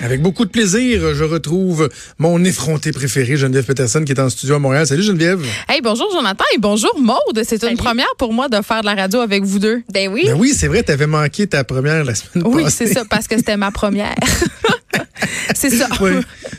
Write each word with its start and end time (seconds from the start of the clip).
Avec 0.00 0.20
beaucoup 0.20 0.44
de 0.44 0.50
plaisir, 0.50 1.14
je 1.14 1.24
retrouve 1.24 1.88
mon 2.18 2.44
effronté 2.44 2.92
préféré, 2.92 3.36
Geneviève 3.36 3.64
Peterson, 3.64 4.04
qui 4.04 4.12
est 4.12 4.20
en 4.20 4.28
studio 4.28 4.56
à 4.56 4.58
Montréal. 4.58 4.86
Salut 4.86 5.02
Geneviève. 5.02 5.40
Hey, 5.68 5.80
bonjour 5.82 6.08
Jonathan 6.12 6.44
et 6.54 6.58
bonjour 6.58 6.92
Maude. 7.00 7.42
C'est 7.44 7.62
une 7.64 7.78
première 7.78 8.06
pour 8.18 8.32
moi 8.34 8.48
de 8.48 8.60
faire 8.62 8.82
de 8.82 8.86
la 8.86 8.94
radio 8.94 9.20
avec 9.20 9.42
vous 9.44 9.58
deux. 9.58 9.82
Ben 9.92 10.08
oui. 10.12 10.24
Ben 10.26 10.34
oui, 10.38 10.52
c'est 10.54 10.68
vrai, 10.68 10.82
tu 10.82 10.92
avais 10.92 11.06
manqué 11.06 11.46
ta 11.46 11.64
première 11.64 12.04
la 12.04 12.14
semaine 12.14 12.46
Oui, 12.46 12.64
passée. 12.64 12.86
c'est 12.88 12.92
ça, 12.94 13.04
parce 13.08 13.26
que 13.26 13.36
c'était 13.38 13.56
ma 13.56 13.70
première. 13.70 14.14
c'est 15.54 15.70
ça. 15.70 15.88
Oui. 16.00 16.10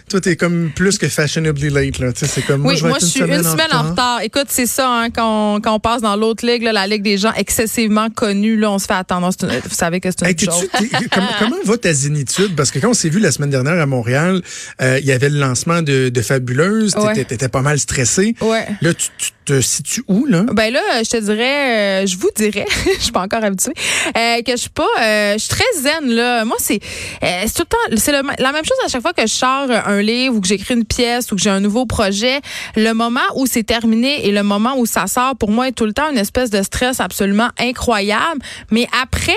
Toi, 0.09 0.21
t'es 0.21 0.35
comme 0.35 0.71
plus 0.75 0.97
que 0.97 1.07
fashionably 1.07 1.69
late, 1.69 1.99
là. 1.99 2.09
C'est 2.15 2.41
comme 2.45 2.61
moi, 2.61 2.71
Oui, 2.71 2.77
je 2.77 2.83
vais 2.83 2.89
moi, 2.89 2.97
être 2.97 3.03
je 3.05 3.09
suis 3.11 3.19
une 3.21 3.43
semaine 3.43 3.73
en 3.73 3.89
retard. 3.91 4.21
Écoute, 4.21 4.47
c'est 4.49 4.65
ça, 4.65 4.89
hein, 4.89 5.09
quand, 5.09 5.55
on, 5.55 5.61
quand 5.61 5.73
on 5.73 5.79
passe 5.79 6.01
dans 6.01 6.15
l'autre 6.15 6.45
ligue, 6.45 6.63
là, 6.63 6.71
la 6.73 6.87
ligue 6.87 7.03
des 7.03 7.17
gens 7.17 7.33
excessivement 7.33 8.09
connus, 8.09 8.57
là, 8.57 8.71
on 8.71 8.79
se 8.79 8.85
fait 8.85 8.93
attendre. 8.93 9.29
Une- 9.43 9.47
Vous 9.49 9.75
savez 9.75 9.99
que 9.99 10.09
c'est 10.11 10.21
une 10.21 10.27
Hey, 10.27 10.35
chose. 10.39 10.67
comment, 11.11 11.27
comment 11.39 11.55
va 11.65 11.77
ta 11.77 11.93
zénitude? 11.93 12.55
Parce 12.55 12.71
que 12.71 12.79
quand 12.79 12.89
on 12.89 12.93
s'est 12.93 13.09
vu 13.09 13.19
la 13.19 13.31
semaine 13.31 13.49
dernière 13.49 13.79
à 13.81 13.85
Montréal, 13.85 14.41
euh, 14.81 14.99
il 14.99 15.05
y 15.05 15.11
avait 15.11 15.29
le 15.29 15.39
lancement 15.39 15.81
de, 15.81 16.09
de 16.09 16.21
Fabuleuse. 16.21 16.95
Ouais. 16.95 17.09
T'étais, 17.13 17.25
t'étais 17.25 17.49
pas 17.49 17.61
mal 17.61 17.77
stressé. 17.79 18.35
Ouais. 18.41 18.65
Là, 18.81 18.93
tu, 18.93 19.07
tu 19.17 19.31
te 19.45 19.61
situes 19.61 20.03
où, 20.07 20.25
là? 20.25 20.43
Ben 20.53 20.71
là, 20.73 20.81
je 21.03 21.09
te 21.09 21.17
dirais, 21.17 22.03
euh, 22.03 22.05
je 22.05 22.17
vous 22.17 22.29
dirais, 22.35 22.65
je 22.97 23.03
suis 23.03 23.11
pas 23.11 23.21
encore 23.21 23.43
habituée, 23.43 23.73
euh, 24.17 24.41
que 24.41 24.51
je 24.51 24.57
suis 24.57 24.69
pas, 24.69 24.85
je 24.97 25.37
suis 25.37 25.49
très 25.49 25.63
zen 25.81 26.09
là. 26.09 26.43
Moi, 26.45 26.57
c'est, 26.59 26.79
c'est 27.21 27.53
tout 27.53 27.63
le 27.63 27.95
temps, 27.95 28.01
c'est 28.01 28.11
le- 28.11 28.43
la 28.47 28.53
même 28.53 28.65
chose 28.65 28.77
à 28.85 28.87
chaque 28.87 29.01
fois 29.01 29.13
que 29.13 29.23
je 29.23 29.33
sors 29.33 29.69
un 29.69 30.01
livre 30.01 30.35
ou 30.35 30.41
que 30.41 30.47
j'écris 30.47 30.73
une 30.73 30.85
pièce 30.85 31.31
ou 31.31 31.35
que 31.35 31.41
j'ai 31.41 31.49
un 31.49 31.59
nouveau 31.59 31.85
projet. 31.85 32.39
Le 32.75 32.93
moment 32.93 33.19
où 33.35 33.45
c'est 33.45 33.63
terminé 33.63 34.25
et 34.25 34.31
le 34.31 34.43
moment 34.43 34.77
où 34.77 34.85
ça 34.85 35.07
sort, 35.07 35.35
pour 35.35 35.51
moi, 35.51 35.67
est 35.67 35.73
tout 35.73 35.85
le 35.85 35.93
temps 35.93 36.09
une 36.09 36.17
espèce 36.17 36.49
de 36.49 36.61
stress 36.63 36.99
absolument 36.99 37.49
incroyable. 37.59 38.41
Mais 38.71 38.87
après, 39.01 39.33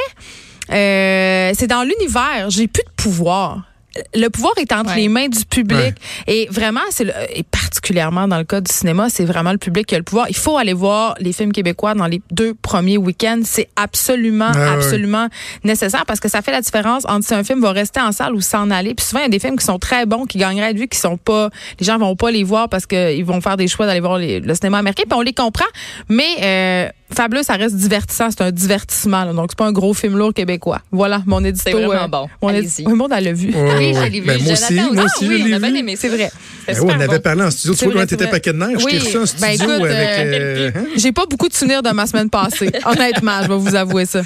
euh, 0.70 1.52
c'est 1.58 1.66
dans 1.66 1.82
l'univers, 1.82 2.50
j'ai 2.50 2.68
plus 2.68 2.84
de 2.84 2.90
pouvoir. 2.96 3.69
Le 4.14 4.28
pouvoir 4.28 4.52
est 4.58 4.72
entre 4.72 4.90
Ouais. 4.90 4.96
les 4.96 5.08
mains 5.08 5.28
du 5.28 5.44
public. 5.44 5.94
Et 6.28 6.46
vraiment, 6.50 6.80
c'est 6.90 7.12
et 7.34 7.42
particulièrement 7.42 8.28
dans 8.28 8.38
le 8.38 8.44
cas 8.44 8.60
du 8.60 8.72
cinéma, 8.72 9.08
c'est 9.10 9.24
vraiment 9.24 9.50
le 9.52 9.58
public 9.58 9.86
qui 9.86 9.94
a 9.94 9.98
le 9.98 10.04
pouvoir. 10.04 10.26
Il 10.28 10.36
faut 10.36 10.56
aller 10.58 10.72
voir 10.72 11.14
les 11.18 11.32
films 11.32 11.52
québécois 11.52 11.94
dans 11.94 12.06
les 12.06 12.22
deux 12.30 12.54
premiers 12.54 12.98
week-ends. 12.98 13.40
C'est 13.44 13.68
absolument, 13.76 14.50
Ah 14.54 14.58
ouais. 14.58 14.68
absolument 14.68 15.26
nécessaire 15.64 16.06
parce 16.06 16.20
que 16.20 16.28
ça 16.28 16.40
fait 16.40 16.52
la 16.52 16.60
différence 16.60 17.04
entre 17.08 17.26
si 17.26 17.34
un 17.34 17.42
film 17.42 17.60
va 17.60 17.72
rester 17.72 18.00
en 18.00 18.12
salle 18.12 18.34
ou 18.34 18.40
s'en 18.40 18.70
aller. 18.70 18.94
Puis 18.94 19.04
souvent, 19.06 19.20
il 19.20 19.24
y 19.24 19.26
a 19.26 19.28
des 19.30 19.38
films 19.40 19.56
qui 19.58 19.64
sont 19.66 19.78
très 19.78 20.06
bons, 20.06 20.24
qui 20.24 20.38
gagneraient 20.38 20.70
être 20.70 20.78
vus, 20.78 20.88
qui 20.88 20.98
sont 20.98 21.16
pas, 21.16 21.50
les 21.80 21.86
gens 21.86 21.98
vont 21.98 22.14
pas 22.16 22.30
les 22.30 22.44
voir 22.44 22.68
parce 22.68 22.86
qu'ils 22.86 23.24
vont 23.24 23.40
faire 23.40 23.56
des 23.56 23.66
choix 23.68 23.86
d'aller 23.86 24.00
voir 24.00 24.18
les- 24.18 24.40
le 24.40 24.54
cinéma 24.54 24.78
américain. 24.78 25.02
Puis 25.08 25.18
on 25.18 25.22
les 25.22 25.32
comprend. 25.34 25.66
Mais, 26.08 26.36
euh, 26.42 26.88
Fabuleux, 27.14 27.42
ça 27.42 27.54
reste 27.54 27.76
divertissant. 27.76 28.28
C'est 28.30 28.42
un 28.42 28.50
divertissement. 28.52 29.24
là. 29.24 29.32
Donc, 29.32 29.48
c'est 29.50 29.58
pas 29.58 29.66
un 29.66 29.72
gros 29.72 29.94
film 29.94 30.16
lourd 30.16 30.32
québécois. 30.32 30.80
Voilà, 30.92 31.22
mon 31.26 31.44
édito. 31.44 31.62
C'est 31.66 31.72
vraiment 31.72 32.04
euh, 32.04 32.08
bon. 32.08 32.28
Mon 32.42 32.50
édito. 32.50 32.82
Oui, 32.86 32.90
le 32.92 32.96
monde, 32.96 33.10
l'a 33.10 33.32
vu. 33.32 33.52
Oui, 33.54 33.94
je 33.94 34.02
l'ai 34.10 34.20
vu. 34.20 34.26
Ben, 34.26 34.40
moi 34.42 34.54
Jonathan 34.54 34.66
aussi, 34.66 34.94
moi 34.94 35.04
aussi, 35.04 35.14
Ah 35.16 35.24
je 35.24 35.28
oui, 35.28 35.42
l'ai 35.42 35.52
on 35.52 35.56
a 35.56 35.58
bien 35.58 35.74
aimé. 35.74 35.96
C'est 35.96 36.08
vrai. 36.08 36.30
Ben 36.66 36.76
on 36.82 36.88
avait 36.88 37.06
bon. 37.08 37.18
parlé 37.20 37.42
en 37.42 37.50
studio. 37.50 37.74
Tu 37.74 37.84
vois 37.84 37.92
comment 37.94 38.06
t'étais 38.06 38.26
paquet 38.28 38.52
de 38.52 38.58
neige? 38.58 38.78
Je 38.80 38.84
t'ai 38.86 38.92
Oui. 38.92 38.98
reçu 38.98 39.16
en 39.16 39.20
Ben, 39.20 39.26
studio 39.26 39.74
écoute, 39.74 39.86
avec... 39.86 40.08
euh, 40.08 40.32
euh, 40.32 40.70
hein? 40.76 40.84
J'ai 40.96 41.12
pas 41.12 41.26
beaucoup 41.26 41.48
de 41.48 41.54
souvenirs 41.54 41.82
de 41.82 41.90
ma 41.90 42.06
semaine 42.06 42.30
passée. 42.30 42.70
Honnêtement, 42.84 43.42
je 43.42 43.48
vais 43.48 43.56
vous 43.58 43.74
avouer 43.74 44.06
ça. 44.06 44.22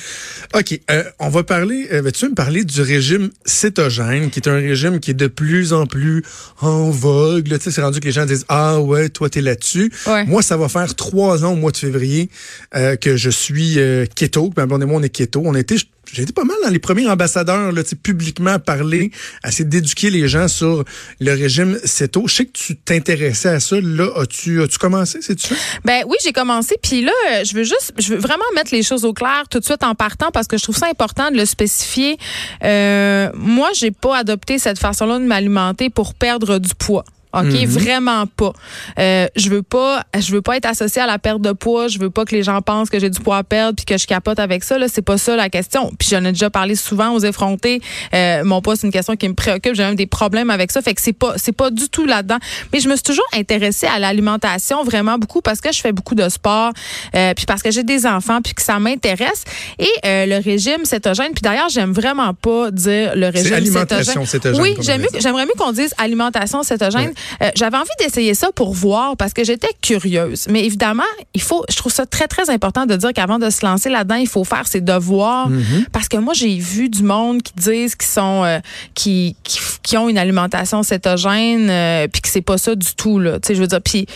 OK. 0.55 0.79
euh, 0.91 1.05
on 1.19 1.29
va 1.31 1.43
parler. 1.43 1.89
euh, 1.93 2.03
Vas-tu 2.03 2.29
me 2.29 2.35
parler 2.35 2.65
du 2.65 2.81
régime 2.83 3.31
cétogène, 3.47 4.31
qui 4.31 4.41
est 4.41 4.49
un 4.49 4.55
régime 4.57 5.01
qui 5.01 5.13
est 5.13 5.15
de 5.15 5.27
plus 5.27 5.73
en 5.73 5.87
plus 5.87 6.23
en 6.61 6.91
vogue. 6.91 7.49
là? 7.49 7.59
Tu 7.59 7.65
sais, 7.65 7.71
c'est 7.71 7.83
rendu 7.83 8.01
que 8.01 8.05
les 8.07 8.13
gens 8.13 8.27
disent 8.27 8.45
Ah 8.49 8.79
ouais, 8.81 9.09
toi, 9.09 9.29
t'es 9.31 9.41
là-dessus. 9.41 9.91
Ouais. 10.07 10.25
Moi, 10.27 10.43
ça 10.43 10.57
va 10.57 10.69
faire 10.69 10.95
trois 10.95 11.45
ans 11.45 11.53
au 11.53 11.57
mois 11.57 11.71
de 11.73 11.77
février 11.79 12.29
euh, 12.77 12.97
que 12.97 13.17
je 13.17 13.31
suis 13.31 13.79
euh, 13.79 14.07
keto. 14.15 14.51
que 14.51 14.61
Ma 14.61 14.67
blonde 14.67 14.85
on 14.89 15.03
est 15.03 15.09
keto. 15.09 15.43
On 15.45 15.55
été. 15.55 15.77
J'ai 16.13 16.23
été 16.23 16.33
pas 16.33 16.45
mal 16.45 16.57
dans 16.63 16.71
les 16.71 16.79
premiers 16.79 17.09
ambassadeurs, 17.09 17.73
là, 17.73 17.83
tu 17.83 17.97
publiquement 17.97 18.53
à 18.53 18.59
parler, 18.59 19.11
essayer 19.45 19.65
d'éduquer 19.65 20.11
les 20.11 20.29
gens 20.29 20.49
sur 20.49 20.85
le 21.19 21.33
régime 21.33 21.79
céto. 21.85 22.25
Je 22.27 22.35
sais 22.35 22.45
que 22.45 22.53
tu 22.53 22.77
t'intéressais 22.77 23.49
à 23.49 23.59
ça. 23.59 23.77
Là, 23.81 24.11
as-tu 24.21 24.63
as 24.63 24.69
commencé, 24.79 25.23
c'est-tu 25.23 25.49
ça? 25.49 25.55
Ben 25.85 26.05
oui, 26.07 26.17
j'ai 26.23 26.33
commencé. 26.33 26.77
Puis 26.81 27.03
là, 27.03 27.43
je 27.43 27.55
veux 27.55 27.65
juste, 27.65 27.95
je 27.99 28.11
veux 28.11 28.19
vraiment 28.19 28.45
mettre 28.55 28.73
les 28.73 28.83
choses 28.83 29.05
au 29.05 29.13
clair 29.13 29.45
tout 29.51 29.59
de 29.59 29.65
suite 29.65 29.83
en 29.83 29.95
partant 29.95 30.31
parce 30.31 30.47
que 30.47 30.59
je 30.59 30.63
trouve 30.63 30.77
ça 30.77 30.87
important 30.87 31.31
de 31.31 31.37
le 31.37 31.47
spécifier. 31.47 32.19
Euh, 32.63 33.31
moi, 33.35 33.71
j'ai 33.75 33.91
pas 33.91 34.19
adopté 34.19 34.59
cette 34.59 34.79
façon-là 34.79 35.19
de 35.19 35.25
m'alimenter 35.25 35.91
pour 35.91 36.15
perdre 36.15 36.59
du 36.59 36.75
poids. 36.75 37.05
OK, 37.41 37.67
vraiment 37.67 38.27
pas. 38.27 38.53
Euh, 38.99 39.27
je 39.37 39.49
veux 39.51 39.63
pas 39.63 40.05
je 40.19 40.33
veux 40.33 40.43
pas 40.43 40.57
être 40.57 40.67
associée 40.67 41.03
à 41.03 41.07
la 41.07 41.19
perte 41.19 41.41
de 41.41 41.53
poids, 41.53 41.89
je 41.89 41.99
veux 41.99 42.11
pas 42.11 42.25
que 42.25 42.35
les 42.35 42.43
gens 42.43 42.61
pensent 42.63 42.91
que 42.91 42.99
j'ai 42.99 43.11
du 43.11 43.21
poids 43.21 43.39
à 43.39 43.45
perdre 43.45 43.77
puis 43.77 43.85
que 43.85 43.99
je 43.99 44.07
capote 44.07 44.39
avec 44.39 44.65
ça 44.65 44.79
là, 44.79 44.87
c'est 44.89 45.03
pas 45.03 45.19
ça 45.19 45.37
la 45.37 45.49
question. 45.49 45.91
Puis 45.99 46.09
j'en 46.11 46.25
ai 46.25 46.33
déjà 46.33 46.51
parlé 46.51 46.75
souvent 46.77 47.11
aux 47.13 47.21
effrontés. 47.21 47.81
Euh, 48.15 48.45
mon 48.45 48.61
poids 48.63 48.77
c'est 48.77 48.87
une 48.87 48.93
question 48.93 49.17
qui 49.17 49.29
me 49.29 49.35
préoccupe, 49.35 49.75
j'ai 49.75 49.83
même 49.85 49.95
des 49.97 50.07
problèmes 50.07 50.51
avec 50.51 50.71
ça, 50.73 50.83
fait 50.83 50.95
que 50.95 51.01
c'est 51.03 51.13
pas 51.13 51.35
c'est 51.37 51.53
pas 51.53 51.71
du 51.71 51.89
tout 51.89 52.07
là-dedans. 52.07 52.39
Mais 52.73 52.81
je 52.81 52.89
me 52.89 52.95
suis 52.95 53.03
toujours 53.05 53.27
intéressée 53.35 53.87
à 53.87 53.99
l'alimentation 53.99 54.83
vraiment 54.85 55.19
beaucoup 55.19 55.41
parce 55.41 55.61
que 55.61 55.73
je 55.73 55.81
fais 55.81 55.93
beaucoup 55.93 56.15
de 56.15 56.29
sport 56.29 56.73
euh, 57.15 57.35
puis 57.35 57.47
parce 57.47 57.63
que 57.63 57.71
j'ai 57.71 57.83
des 57.85 58.07
enfants 58.07 58.41
puis 58.43 58.55
que 58.55 58.63
ça 58.63 58.79
m'intéresse 58.79 59.45
et 59.79 59.89
euh, 60.05 60.27
le 60.27 60.37
régime 60.43 60.85
cétogène 60.85 61.33
puis 61.33 61.43
d'ailleurs, 61.43 61.69
j'aime 61.69 61.93
vraiment 61.93 62.35
pas 62.35 62.71
dire 62.71 63.13
le 63.17 63.27
régime 63.29 63.55
alimentation 63.55 64.25
cétogène 64.27 64.61
Oui, 64.61 64.75
qu'on 64.75 64.83
j'aime 64.83 64.99
devrait 65.03 65.11
mieux- 65.15 65.21
j'aimerais 65.21 65.47
mieux 65.47 65.53
qu'on 65.59 65.73
dise 65.73 65.95
alimentation 65.99 66.63
cétogène. 66.63 67.13
Euh, 67.43 67.51
J'avais 67.55 67.77
envie 67.77 67.89
d'essayer 67.99 68.35
ça 68.35 68.51
pour 68.53 68.75
voir 68.75 69.17
parce 69.17 69.33
que 69.33 69.45
j'étais 69.45 69.71
curieuse. 69.81 70.47
Mais 70.49 70.65
évidemment, 70.65 71.03
il 71.35 71.43
faut, 71.43 71.65
je 71.69 71.77
trouve 71.77 71.93
ça 71.93 72.07
très, 72.07 72.29
très 72.29 72.51
important 72.51 72.87
de 72.87 72.97
dire 72.97 73.13
qu'avant 73.13 73.39
de 73.39 73.51
se 73.51 73.65
lancer 73.65 73.89
là-dedans, 73.89 74.17
il 74.17 74.29
faut 74.29 74.45
faire 74.45 74.67
ses 74.67 74.81
devoirs. 74.81 75.51
Mm-hmm. 75.51 75.87
Parce 75.93 76.09
que 76.09 76.17
moi, 76.17 76.35
j'ai 76.35 76.57
vu 76.57 76.89
du 76.89 77.03
monde 77.03 77.43
qui 77.43 77.53
disent 77.57 77.95
qu'ils 77.95 78.11
sont, 78.11 78.45
euh, 78.45 78.59
qui, 78.95 79.37
qui, 79.43 79.59
qui 79.83 79.97
ont 79.97 80.09
une 80.09 80.19
alimentation 80.19 80.83
cétogène, 80.83 81.69
euh, 81.71 82.09
puis 82.09 82.23
que 82.23 82.29
c'est 82.29 82.43
pas 82.43 82.59
ça 82.59 82.75
du 82.75 82.95
tout, 82.95 83.19
là. 83.19 83.41
Tu 83.41 83.49
sais, 83.49 83.55
je 83.55 83.61
veux 83.61 83.67
dire, 83.67 83.83
puis 83.83 84.07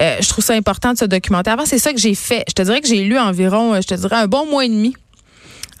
euh, 0.00 0.16
je 0.20 0.28
trouve 0.28 0.44
ça 0.44 0.54
important 0.54 0.92
de 0.92 0.98
se 0.98 1.04
documenter. 1.04 1.50
Avant, 1.50 1.66
c'est 1.66 1.78
ça 1.78 1.92
que 1.92 1.98
j'ai 1.98 2.14
fait. 2.14 2.44
Je 2.48 2.54
te 2.54 2.62
dirais 2.62 2.80
que 2.80 2.88
j'ai 2.88 3.04
lu 3.04 3.18
environ, 3.18 3.80
je 3.80 3.86
te 3.86 3.94
dirais, 3.94 4.16
un 4.16 4.26
bon 4.26 4.46
mois 4.46 4.64
et 4.64 4.68
demi 4.68 4.94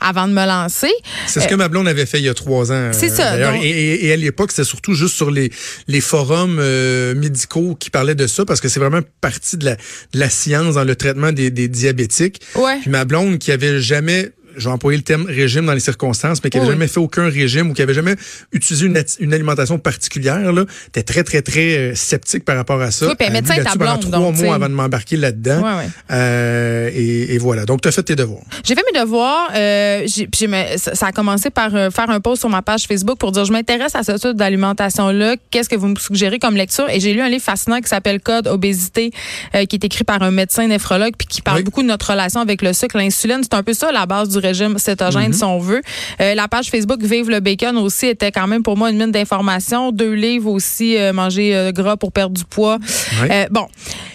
avant 0.00 0.28
de 0.28 0.32
me 0.32 0.46
lancer. 0.46 0.90
C'est 1.26 1.40
ce 1.40 1.48
que 1.48 1.54
ma 1.54 1.68
blonde 1.68 1.88
avait 1.88 2.06
fait 2.06 2.18
il 2.18 2.24
y 2.24 2.28
a 2.28 2.34
trois 2.34 2.70
ans. 2.70 2.74
Euh, 2.74 2.92
C'est 2.92 3.10
euh, 3.12 3.14
ça, 3.16 3.38
donc- 3.52 3.62
Et, 3.64 3.68
et- 3.70 4.06
et 4.06 4.12
à 4.12 4.16
l'époque, 4.16 4.50
c'était 4.52 4.64
surtout 4.64 4.94
juste 4.94 5.14
sur 5.16 5.30
les, 5.30 5.50
les 5.88 6.00
forums 6.00 6.58
euh, 6.60 7.14
médicaux 7.14 7.74
qui 7.78 7.90
parlaient 7.90 8.14
de 8.14 8.26
ça, 8.26 8.44
parce 8.44 8.60
que 8.60 8.68
c'est 8.68 8.80
vraiment 8.80 9.00
partie 9.20 9.56
de 9.56 9.64
la, 9.64 9.74
de 9.76 10.18
la 10.18 10.28
science 10.30 10.74
dans 10.74 10.84
le 10.84 10.96
traitement 10.96 11.32
des, 11.32 11.50
des 11.50 11.68
diabétiques. 11.68 12.40
Ouais. 12.54 12.78
Puis 12.80 12.90
ma 12.90 13.04
blonde 13.04 13.38
qui 13.38 13.52
avait 13.52 13.80
jamais 13.80 14.30
je 14.56 14.64
vais 14.68 14.72
employer 14.72 14.96
le 14.98 15.02
terme 15.04 15.26
régime 15.26 15.66
dans 15.66 15.72
les 15.74 15.80
circonstances, 15.80 16.42
mais 16.42 16.50
qui 16.50 16.56
avait 16.58 16.66
Oui. 16.66 16.72
jamais 16.72 16.88
fait 16.88 17.00
aucun 17.00 17.28
régime 17.28 17.70
ou 17.70 17.74
qui 17.74 17.82
avait 17.82 17.94
jamais 17.94 18.14
utilisé 18.52 18.86
une, 18.86 18.96
ati- 18.96 19.16
une 19.20 19.32
alimentation 19.34 19.78
particulière, 19.78 20.52
là, 20.52 20.64
était 20.88 21.02
très, 21.02 21.22
très, 21.24 21.42
très 21.42 21.76
euh, 21.76 21.94
sceptique 21.94 22.44
par 22.44 22.56
rapport 22.56 22.80
à 22.80 22.90
ça. 22.90 23.06
Oui, 23.06 23.14
puis 23.18 23.30
médecin 23.30 23.56
ta 23.62 23.74
blonde, 23.74 24.00
trois 24.00 24.18
donc, 24.18 24.36
mois 24.36 24.54
avant 24.54 24.68
de 24.68 24.74
m'embarquer 24.74 25.16
là-dedans. 25.16 25.62
Ouais, 25.62 25.84
ouais. 25.84 25.88
Euh, 26.10 26.90
et, 26.94 27.34
et 27.34 27.38
voilà. 27.38 27.64
Donc, 27.64 27.80
tu 27.82 27.88
as 27.88 27.92
fait 27.92 28.02
tes 28.02 28.16
devoirs. 28.16 28.42
J'ai 28.64 28.74
fait 28.74 28.84
mes 28.92 28.98
devoirs. 29.00 29.50
Euh, 29.54 30.02
j'ai- 30.06 30.28
j'ai 30.34 30.48
ça, 30.78 31.06
a 31.06 31.12
commencé 31.12 31.50
par 31.50 31.74
euh, 31.74 31.90
faire 31.90 32.08
un 32.10 32.20
post 32.20 32.40
sur 32.40 32.48
ma 32.48 32.62
page 32.62 32.84
Facebook 32.86 33.18
pour 33.18 33.32
dire 33.32 33.44
je 33.44 33.52
m'intéresse 33.52 33.94
à 33.94 34.02
ce 34.02 34.12
type 34.12 34.36
d'alimentation-là. 34.36 35.36
Qu'est-ce 35.50 35.68
que 35.68 35.76
vous 35.76 35.88
me 35.88 35.96
suggérez 35.96 36.38
comme 36.38 36.56
lecture? 36.56 36.88
Et 36.90 37.00
j'ai 37.00 37.12
lu 37.12 37.20
un 37.20 37.28
livre 37.28 37.42
fascinant 37.44 37.80
qui 37.80 37.88
s'appelle 37.88 38.20
Code 38.20 38.46
obésité, 38.46 39.10
qui 39.52 39.76
est 39.76 39.84
écrit 39.84 40.04
par 40.04 40.22
un 40.22 40.30
médecin 40.30 40.66
néphrologue 40.66 41.14
puis 41.18 41.26
qui 41.26 41.42
parle 41.42 41.58
Oui. 41.58 41.64
beaucoup 41.64 41.82
de 41.82 41.88
notre 41.88 42.10
relation 42.10 42.40
avec 42.40 42.62
le 42.62 42.72
sucre, 42.72 42.96
l'insuline. 42.96 43.40
C'est 43.42 43.54
un 43.54 43.62
peu 43.62 43.72
ça 43.74 43.92
la 43.92 44.06
base 44.06 44.28
du 44.28 44.38
régime 44.46 44.78
cétogène, 44.78 45.32
si 45.32 45.44
on 45.44 45.58
veut. 45.58 45.82
Euh, 46.20 46.34
la 46.34 46.48
page 46.48 46.70
Facebook 46.70 47.02
Vive 47.02 47.30
le 47.30 47.40
bacon 47.40 47.76
aussi 47.78 48.06
était 48.06 48.32
quand 48.32 48.46
même 48.46 48.62
pour 48.62 48.76
moi 48.76 48.90
une 48.90 48.98
mine 48.98 49.12
d'informations. 49.12 49.92
Deux 49.92 50.12
livres 50.12 50.50
aussi, 50.50 50.96
euh, 50.96 51.12
manger 51.12 51.54
euh, 51.54 51.72
gras 51.72 51.96
pour 51.96 52.12
perdre 52.12 52.34
du 52.34 52.44
poids. 52.44 52.78
Oui. 53.22 53.28
Euh, 53.30 53.46
bon. 53.50 53.66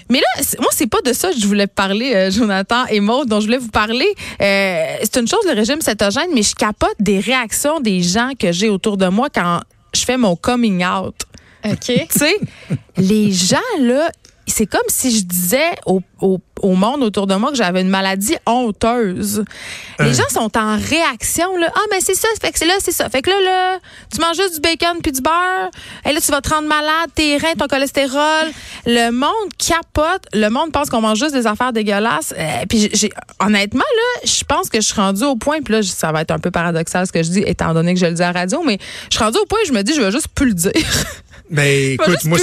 Mais 0.10 0.20
là, 0.20 0.44
moi, 0.60 0.70
c'est 0.72 0.88
pas 0.88 1.02
de 1.06 1.14
ça 1.14 1.32
que 1.32 1.40
je 1.40 1.48
voulais 1.48 1.68
parler, 1.68 2.14
euh, 2.14 2.32
Jonathan 2.32 2.86
et 2.90 3.00
Maud, 3.00 3.30
dont 3.30 3.40
je 3.40 3.46
voulais 3.46 3.58
vous 3.58 3.70
parler. 3.70 4.14
Euh, 4.42 4.98
c'est 5.04 5.18
une 5.18 5.28
chose, 5.28 5.40
le 5.48 5.54
régime 5.54 5.80
cétogène, 5.80 6.30
mais 6.34 6.44
je 6.44 6.54
capote 6.54 6.96
des 7.00 7.20
réactions 7.20 7.80
des 7.80 8.02
gens 8.02 8.32
que 8.38 8.52
j'ai 8.52 8.70
autour 8.70 8.98
de 8.98 9.08
moi 9.08 9.30
quand 9.34 9.62
je 9.94 10.02
fais 10.02 10.18
mon 10.18 10.36
coming 10.36 10.84
out. 10.86 11.16
OK. 11.64 11.78
Tu 11.86 12.06
sais, 12.10 12.36
les 12.98 13.32
gens, 13.32 13.58
là, 13.80 14.12
c'est 14.52 14.68
comme 14.68 14.82
si 14.88 15.16
je 15.18 15.24
disais 15.24 15.72
au, 15.86 16.02
au- 16.22 16.40
au 16.62 16.76
monde 16.76 17.02
autour 17.02 17.26
de 17.26 17.34
moi 17.36 17.50
que 17.50 17.58
j'avais 17.58 17.82
une 17.82 17.90
maladie 17.90 18.36
honteuse. 18.46 19.44
Les 20.00 20.06
Hein. 20.06 20.14
gens 20.14 20.30
sont 20.42 20.58
en 20.58 20.78
réaction, 20.78 21.58
là. 21.58 21.72
Ah, 21.76 21.80
mais 21.92 22.00
c'est 22.02 22.14
ça, 22.16 22.28
fait 22.40 22.52
que 22.52 22.60
c'est 22.60 22.66
là, 22.68 22.76
c'est 22.80 22.92
ça. 22.92 23.10
Fait 23.10 23.22
que 23.22 23.30
là, 23.32 23.36
là, 23.44 23.80
tu 24.14 24.22
manges 24.22 24.36
juste 24.36 24.56
du 24.56 24.62
bacon 24.62 24.98
puis 25.02 25.12
du 25.12 25.22
beurre. 25.22 25.72
Et 26.08 26.14
là, 26.14 26.22
tu 26.22 26.32
vas 26.32 26.42
te 26.42 26.50
rendre 26.50 26.68
malade, 26.68 27.10
tes 27.16 27.38
reins, 27.38 27.54
ton 27.58 27.66
cholestérol. 27.68 28.52
Le 28.86 29.10
monde 29.12 29.30
capote. 29.58 30.24
Le 30.34 30.50
monde 30.50 30.72
pense 30.72 30.90
qu'on 30.90 31.02
mange 31.02 31.18
juste 31.20 31.34
des 31.34 31.48
affaires 31.48 31.74
dégueulasses. 31.74 32.34
Euh, 32.38 32.66
puis 32.70 32.90
j'ai- 32.94 33.12
honnêtement, 33.40 33.80
là, 33.80 34.22
je 34.26 34.44
pense 34.44 34.70
que 34.70 34.80
je 34.82 34.86
suis 34.86 35.00
rendue 35.02 35.24
au 35.24 35.36
point, 35.36 35.62
puis 35.62 35.74
là, 35.74 35.82
ça 35.84 36.12
va 36.12 36.22
être 36.22 36.32
un 36.32 36.40
peu 36.40 36.52
paradoxal 36.52 37.08
ce 37.08 37.12
que 37.12 37.24
je 37.24 37.30
dis, 37.30 37.44
étant 37.46 37.74
donné 37.74 37.94
que 37.94 38.00
je 38.00 38.06
le 38.06 38.14
dis 38.14 38.22
à 38.24 38.32
la 38.34 38.40
radio, 38.42 38.62
mais 38.64 38.78
je 39.10 39.16
suis 39.16 39.24
rendue 39.24 39.40
au 39.40 39.46
point 39.46 39.60
où 39.64 39.68
je 39.68 39.74
me 39.74 39.82
dis, 39.82 39.94
je 39.96 40.02
vais 40.02 40.12
juste 40.12 40.28
plus 40.30 40.48
le 40.48 40.54
dire. 40.54 40.72
Mais 41.52 41.64
vais 41.64 41.94
écoute, 41.94 42.24
moi, 42.26 42.40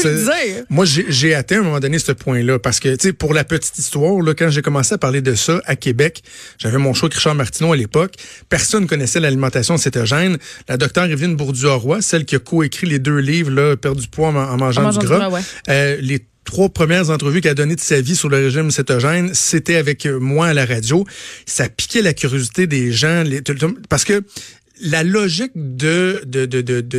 moi 0.68 0.84
j'ai 0.86 1.34
atteint 1.34 1.56
à 1.56 1.58
un 1.60 1.62
moment 1.62 1.80
donné 1.80 1.98
ce 1.98 2.12
point-là 2.12 2.58
parce 2.58 2.78
que, 2.78 2.94
tu 2.94 3.08
sais, 3.08 3.12
pour 3.12 3.34
la 3.34 3.42
petite 3.42 3.76
histoire, 3.78 4.20
là, 4.20 4.34
quand 4.34 4.50
j'ai 4.50 4.62
commencé 4.62 4.94
à 4.94 4.98
parler 4.98 5.22
de 5.22 5.34
ça 5.34 5.60
à 5.64 5.76
Québec, 5.76 6.22
j'avais 6.58 6.78
mon 6.78 6.92
show 6.92 7.06
avec 7.06 7.14
Richard 7.14 7.34
Martineau 7.34 7.72
à 7.72 7.76
l'époque. 7.76 8.14
Personne 8.48 8.86
connaissait 8.86 9.20
l'alimentation 9.20 9.76
cétogène. 9.78 10.36
La 10.68 10.76
docteure 10.76 11.06
Evelyne 11.06 11.36
Bourdieu-Roy, 11.36 12.02
celle 12.02 12.24
qui 12.26 12.36
a 12.36 12.38
coécrit 12.38 12.86
les 12.86 12.98
deux 12.98 13.18
livres, 13.18 13.50
là, 13.50 13.76
Perdre 13.76 14.00
du 14.00 14.08
poids 14.08 14.28
en, 14.28 14.56
mangeant, 14.56 14.90
du 14.90 14.98
gras, 14.98 15.30
euh, 15.68 15.96
les 16.00 16.20
trois 16.44 16.70
premières 16.70 17.10
entrevues 17.10 17.42
qu'elle 17.42 17.52
a 17.52 17.54
données 17.54 17.76
de 17.76 17.80
sa 17.80 18.00
vie 18.00 18.16
sur 18.16 18.30
le 18.30 18.38
régime 18.38 18.70
cétogène, 18.70 19.34
c'était 19.34 19.76
avec 19.76 20.06
moi 20.06 20.48
à 20.48 20.54
la 20.54 20.64
radio. 20.64 21.04
Ça 21.44 21.68
piquait 21.68 22.00
la 22.00 22.14
curiosité 22.14 22.66
des 22.66 22.90
gens, 22.90 23.22
les, 23.22 23.42
parce 23.88 24.04
que 24.04 24.22
la 24.80 25.02
logique 25.02 25.52
de 25.54 26.22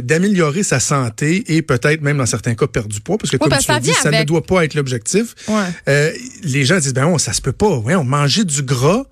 d'améliorer 0.02 0.54
de, 0.54 0.58
de, 0.60 0.64
sa 0.64 0.80
santé 0.80 1.44
et 1.48 1.62
peut-être 1.62 2.02
même 2.02 2.18
dans 2.18 2.26
certains 2.26 2.56
cas 2.56 2.68
perdre 2.68 2.90
du 2.90 3.00
poids 3.00 3.18
parce 3.18 3.32
que 3.32 3.38
comme 3.38 3.58
tu 3.58 3.68
l'as 3.68 3.80
dit 3.80 3.94
ça 3.94 4.12
ne 4.12 4.24
doit 4.24 4.44
pas 4.44 4.66
être 4.66 4.74
l'objectif. 4.74 5.36
Euh, 5.88 6.12
les 6.44 6.66
gens 6.66 6.80
disent 6.80 6.94
ben 6.94 7.06
on 7.06 7.18
ça 7.18 7.34
se 7.34 7.42
peut 7.42 7.52
pas. 7.52 7.78
Ouais 7.78 7.96
on 7.96 8.04
manger 8.04 8.44
du 8.44 8.64
gras 8.64 9.04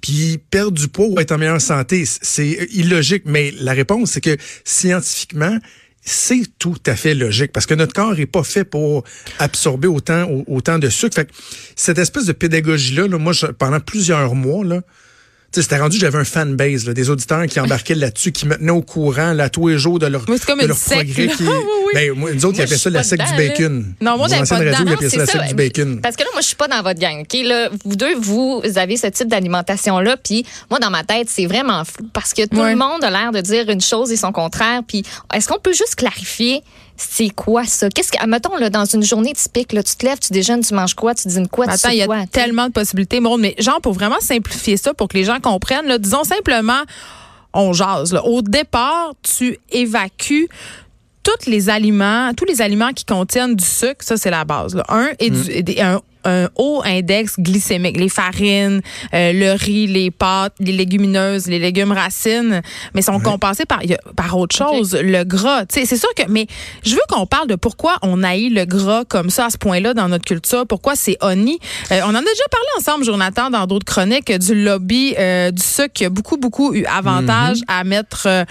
puis 0.00 0.38
perdre 0.50 0.72
du 0.72 0.88
poids 0.88 1.06
ou 1.06 1.20
être 1.20 1.32
en 1.32 1.38
meilleure 1.38 1.60
santé 1.60 2.04
c'est 2.06 2.68
illogique. 2.72 3.22
Mais 3.26 3.52
la 3.60 3.72
réponse 3.72 4.12
c'est 4.12 4.20
que 4.20 4.36
scientifiquement 4.64 5.58
c'est 6.04 6.42
tout 6.58 6.80
à 6.86 6.96
fait 6.96 7.14
logique 7.14 7.52
parce 7.52 7.66
que 7.66 7.74
notre 7.74 7.92
corps 7.92 8.18
est 8.18 8.26
pas 8.26 8.42
fait 8.42 8.64
pour 8.64 9.04
absorber 9.38 9.88
autant 9.88 10.28
autant 10.46 10.78
de 10.78 10.88
sucre. 10.88 11.14
Fait 11.14 11.26
que 11.26 11.32
cette 11.76 11.98
espèce 11.98 12.26
de 12.26 12.32
pédagogie 12.32 12.94
là, 12.94 13.06
là 13.06 13.18
moi 13.18 13.32
pendant 13.58 13.80
plusieurs 13.80 14.34
mois 14.34 14.64
là, 14.64 14.82
c'était 15.60 15.78
rendu, 15.78 15.98
j'avais 15.98 16.18
un 16.18 16.24
fanbase, 16.24 16.86
là, 16.86 16.94
des 16.94 17.10
auditeurs 17.10 17.46
qui 17.46 17.60
embarquaient 17.60 17.94
là-dessus, 17.96 18.32
qui 18.32 18.46
me 18.46 18.56
tenaient 18.56 18.70
au 18.70 18.82
courant, 18.82 19.32
là, 19.32 19.50
tous 19.50 19.68
les 19.68 19.78
jours 19.78 19.98
de 19.98 20.06
leur, 20.06 20.24
comme 20.24 20.60
de 20.60 20.66
leur 20.66 20.78
progrès. 20.78 21.28
Qui, 21.28 21.28
oui, 21.42 21.48
oui. 21.48 21.92
Ben, 21.94 22.12
moi, 22.12 22.32
nous 22.32 22.46
autres, 22.46 22.58
ils 22.58 22.62
appelaient 22.62 22.78
ça 22.78 22.90
la 22.90 23.02
secte 23.02 23.26
du 23.26 23.36
bacon. 23.36 23.94
Non, 24.00 24.16
moi, 24.16 24.28
j'avais 24.28 24.46
pas 24.46 24.56
radio, 24.56 24.84
dedans. 24.84 24.96
ils 25.00 25.10
ça 25.10 25.16
la 25.18 25.26
secte 25.26 25.48
du 25.48 25.54
bacon. 25.54 26.00
Parce 26.00 26.16
que 26.16 26.22
là, 26.22 26.28
moi, 26.32 26.40
je 26.40 26.46
suis 26.46 26.56
pas 26.56 26.68
dans 26.68 26.82
votre 26.82 26.98
gang, 26.98 27.20
OK? 27.20 27.36
Là, 27.44 27.68
vous 27.84 27.96
deux, 27.96 28.14
vous 28.16 28.62
avez 28.76 28.96
ce 28.96 29.08
type 29.08 29.28
d'alimentation-là, 29.28 30.16
puis 30.16 30.46
moi, 30.70 30.78
dans 30.78 30.90
ma 30.90 31.04
tête, 31.04 31.28
c'est 31.28 31.46
vraiment 31.46 31.84
flou, 31.84 32.06
parce 32.12 32.32
que 32.32 32.46
tout 32.46 32.62
le 32.62 32.76
monde 32.76 33.04
a 33.04 33.10
l'air 33.10 33.32
de 33.32 33.40
dire 33.40 33.68
une 33.68 33.80
chose 33.80 34.10
et 34.10 34.16
son 34.16 34.32
contraire, 34.32 34.82
puis 34.86 35.02
est-ce 35.34 35.48
qu'on 35.48 35.58
peut 35.58 35.72
juste 35.74 35.96
clarifier 35.96 36.62
c'est 37.08 37.30
quoi 37.30 37.64
ça? 37.64 37.88
Qu'est-ce 37.88 38.12
que, 38.12 38.26
mettons, 38.26 38.56
là, 38.56 38.70
dans 38.70 38.84
une 38.84 39.02
journée 39.02 39.32
typique, 39.32 39.72
là, 39.72 39.82
tu 39.82 39.96
te 39.96 40.06
lèves, 40.06 40.18
tu 40.18 40.32
déjeunes, 40.32 40.62
tu 40.62 40.74
manges 40.74 40.94
quoi, 40.94 41.14
tu 41.14 41.28
dînes 41.28 41.48
quoi, 41.48 41.66
tu 41.66 41.72
Attends, 41.72 41.90
il 41.90 41.98
y 41.98 42.02
a 42.02 42.26
tellement 42.26 42.66
de 42.66 42.72
possibilités, 42.72 43.20
Maud, 43.20 43.40
mais 43.40 43.54
genre, 43.58 43.80
pour 43.80 43.92
vraiment 43.92 44.20
simplifier 44.20 44.76
ça, 44.76 44.94
pour 44.94 45.08
que 45.08 45.16
les 45.16 45.24
gens 45.24 45.40
comprennent, 45.40 45.86
là, 45.86 45.98
disons 45.98 46.24
simplement, 46.24 46.82
on 47.52 47.72
jase. 47.72 48.12
Là. 48.12 48.24
Au 48.24 48.42
départ, 48.42 49.12
tu 49.22 49.58
évacues 49.70 50.48
tous 51.22 51.48
les 51.48 51.70
aliments, 51.70 52.32
tous 52.34 52.44
les 52.44 52.60
aliments 52.62 52.92
qui 52.92 53.04
contiennent 53.04 53.54
du 53.54 53.64
sucre, 53.64 54.04
ça 54.04 54.16
c'est 54.16 54.30
la 54.30 54.44
base. 54.44 54.74
Là. 54.74 54.84
Un 54.88 55.10
et 55.18 55.30
du, 55.30 55.80
un 55.80 56.00
un 56.24 56.48
haut 56.56 56.82
index 56.84 57.38
glycémique. 57.38 57.96
Les 57.96 58.08
farines, 58.08 58.80
euh, 59.14 59.32
le 59.32 59.52
riz, 59.52 59.86
les 59.86 60.10
pâtes, 60.10 60.54
les 60.60 60.72
légumineuses, 60.72 61.46
les 61.46 61.58
légumes 61.58 61.92
racines, 61.92 62.62
mais 62.94 63.02
sont 63.02 63.20
compensés 63.20 63.64
par, 63.64 63.80
par 64.16 64.36
autre 64.38 64.56
chose, 64.56 64.94
le 64.94 65.24
gras. 65.24 65.64
C'est 65.68 65.86
sûr 65.86 66.08
que, 66.14 66.22
mais 66.28 66.46
je 66.84 66.94
veux 66.94 67.02
qu'on 67.08 67.26
parle 67.26 67.48
de 67.48 67.56
pourquoi 67.56 67.96
on 68.02 68.22
haït 68.22 68.50
le 68.50 68.64
gras 68.64 69.04
comme 69.04 69.30
ça 69.30 69.46
à 69.46 69.50
ce 69.50 69.58
point-là 69.58 69.94
dans 69.94 70.08
notre 70.08 70.24
culture, 70.24 70.66
pourquoi 70.66 70.96
c'est 70.96 71.16
honni. 71.20 71.58
Euh, 71.90 72.00
on 72.04 72.10
en 72.10 72.14
a 72.14 72.20
déjà 72.20 72.48
parlé 72.50 72.66
ensemble, 72.78 73.04
Jonathan, 73.04 73.50
dans 73.50 73.66
d'autres 73.66 73.86
chroniques, 73.86 74.32
du 74.32 74.54
lobby 74.54 75.14
euh, 75.18 75.50
du 75.50 75.62
sucre 75.62 75.92
qui 75.92 76.04
a 76.04 76.10
beaucoup, 76.10 76.36
beaucoup 76.36 76.74
eu 76.74 76.84
avantage 76.86 77.58
mm-hmm. 77.58 77.80
à 77.80 77.84
mettre, 77.84 78.26
à, 78.26 78.44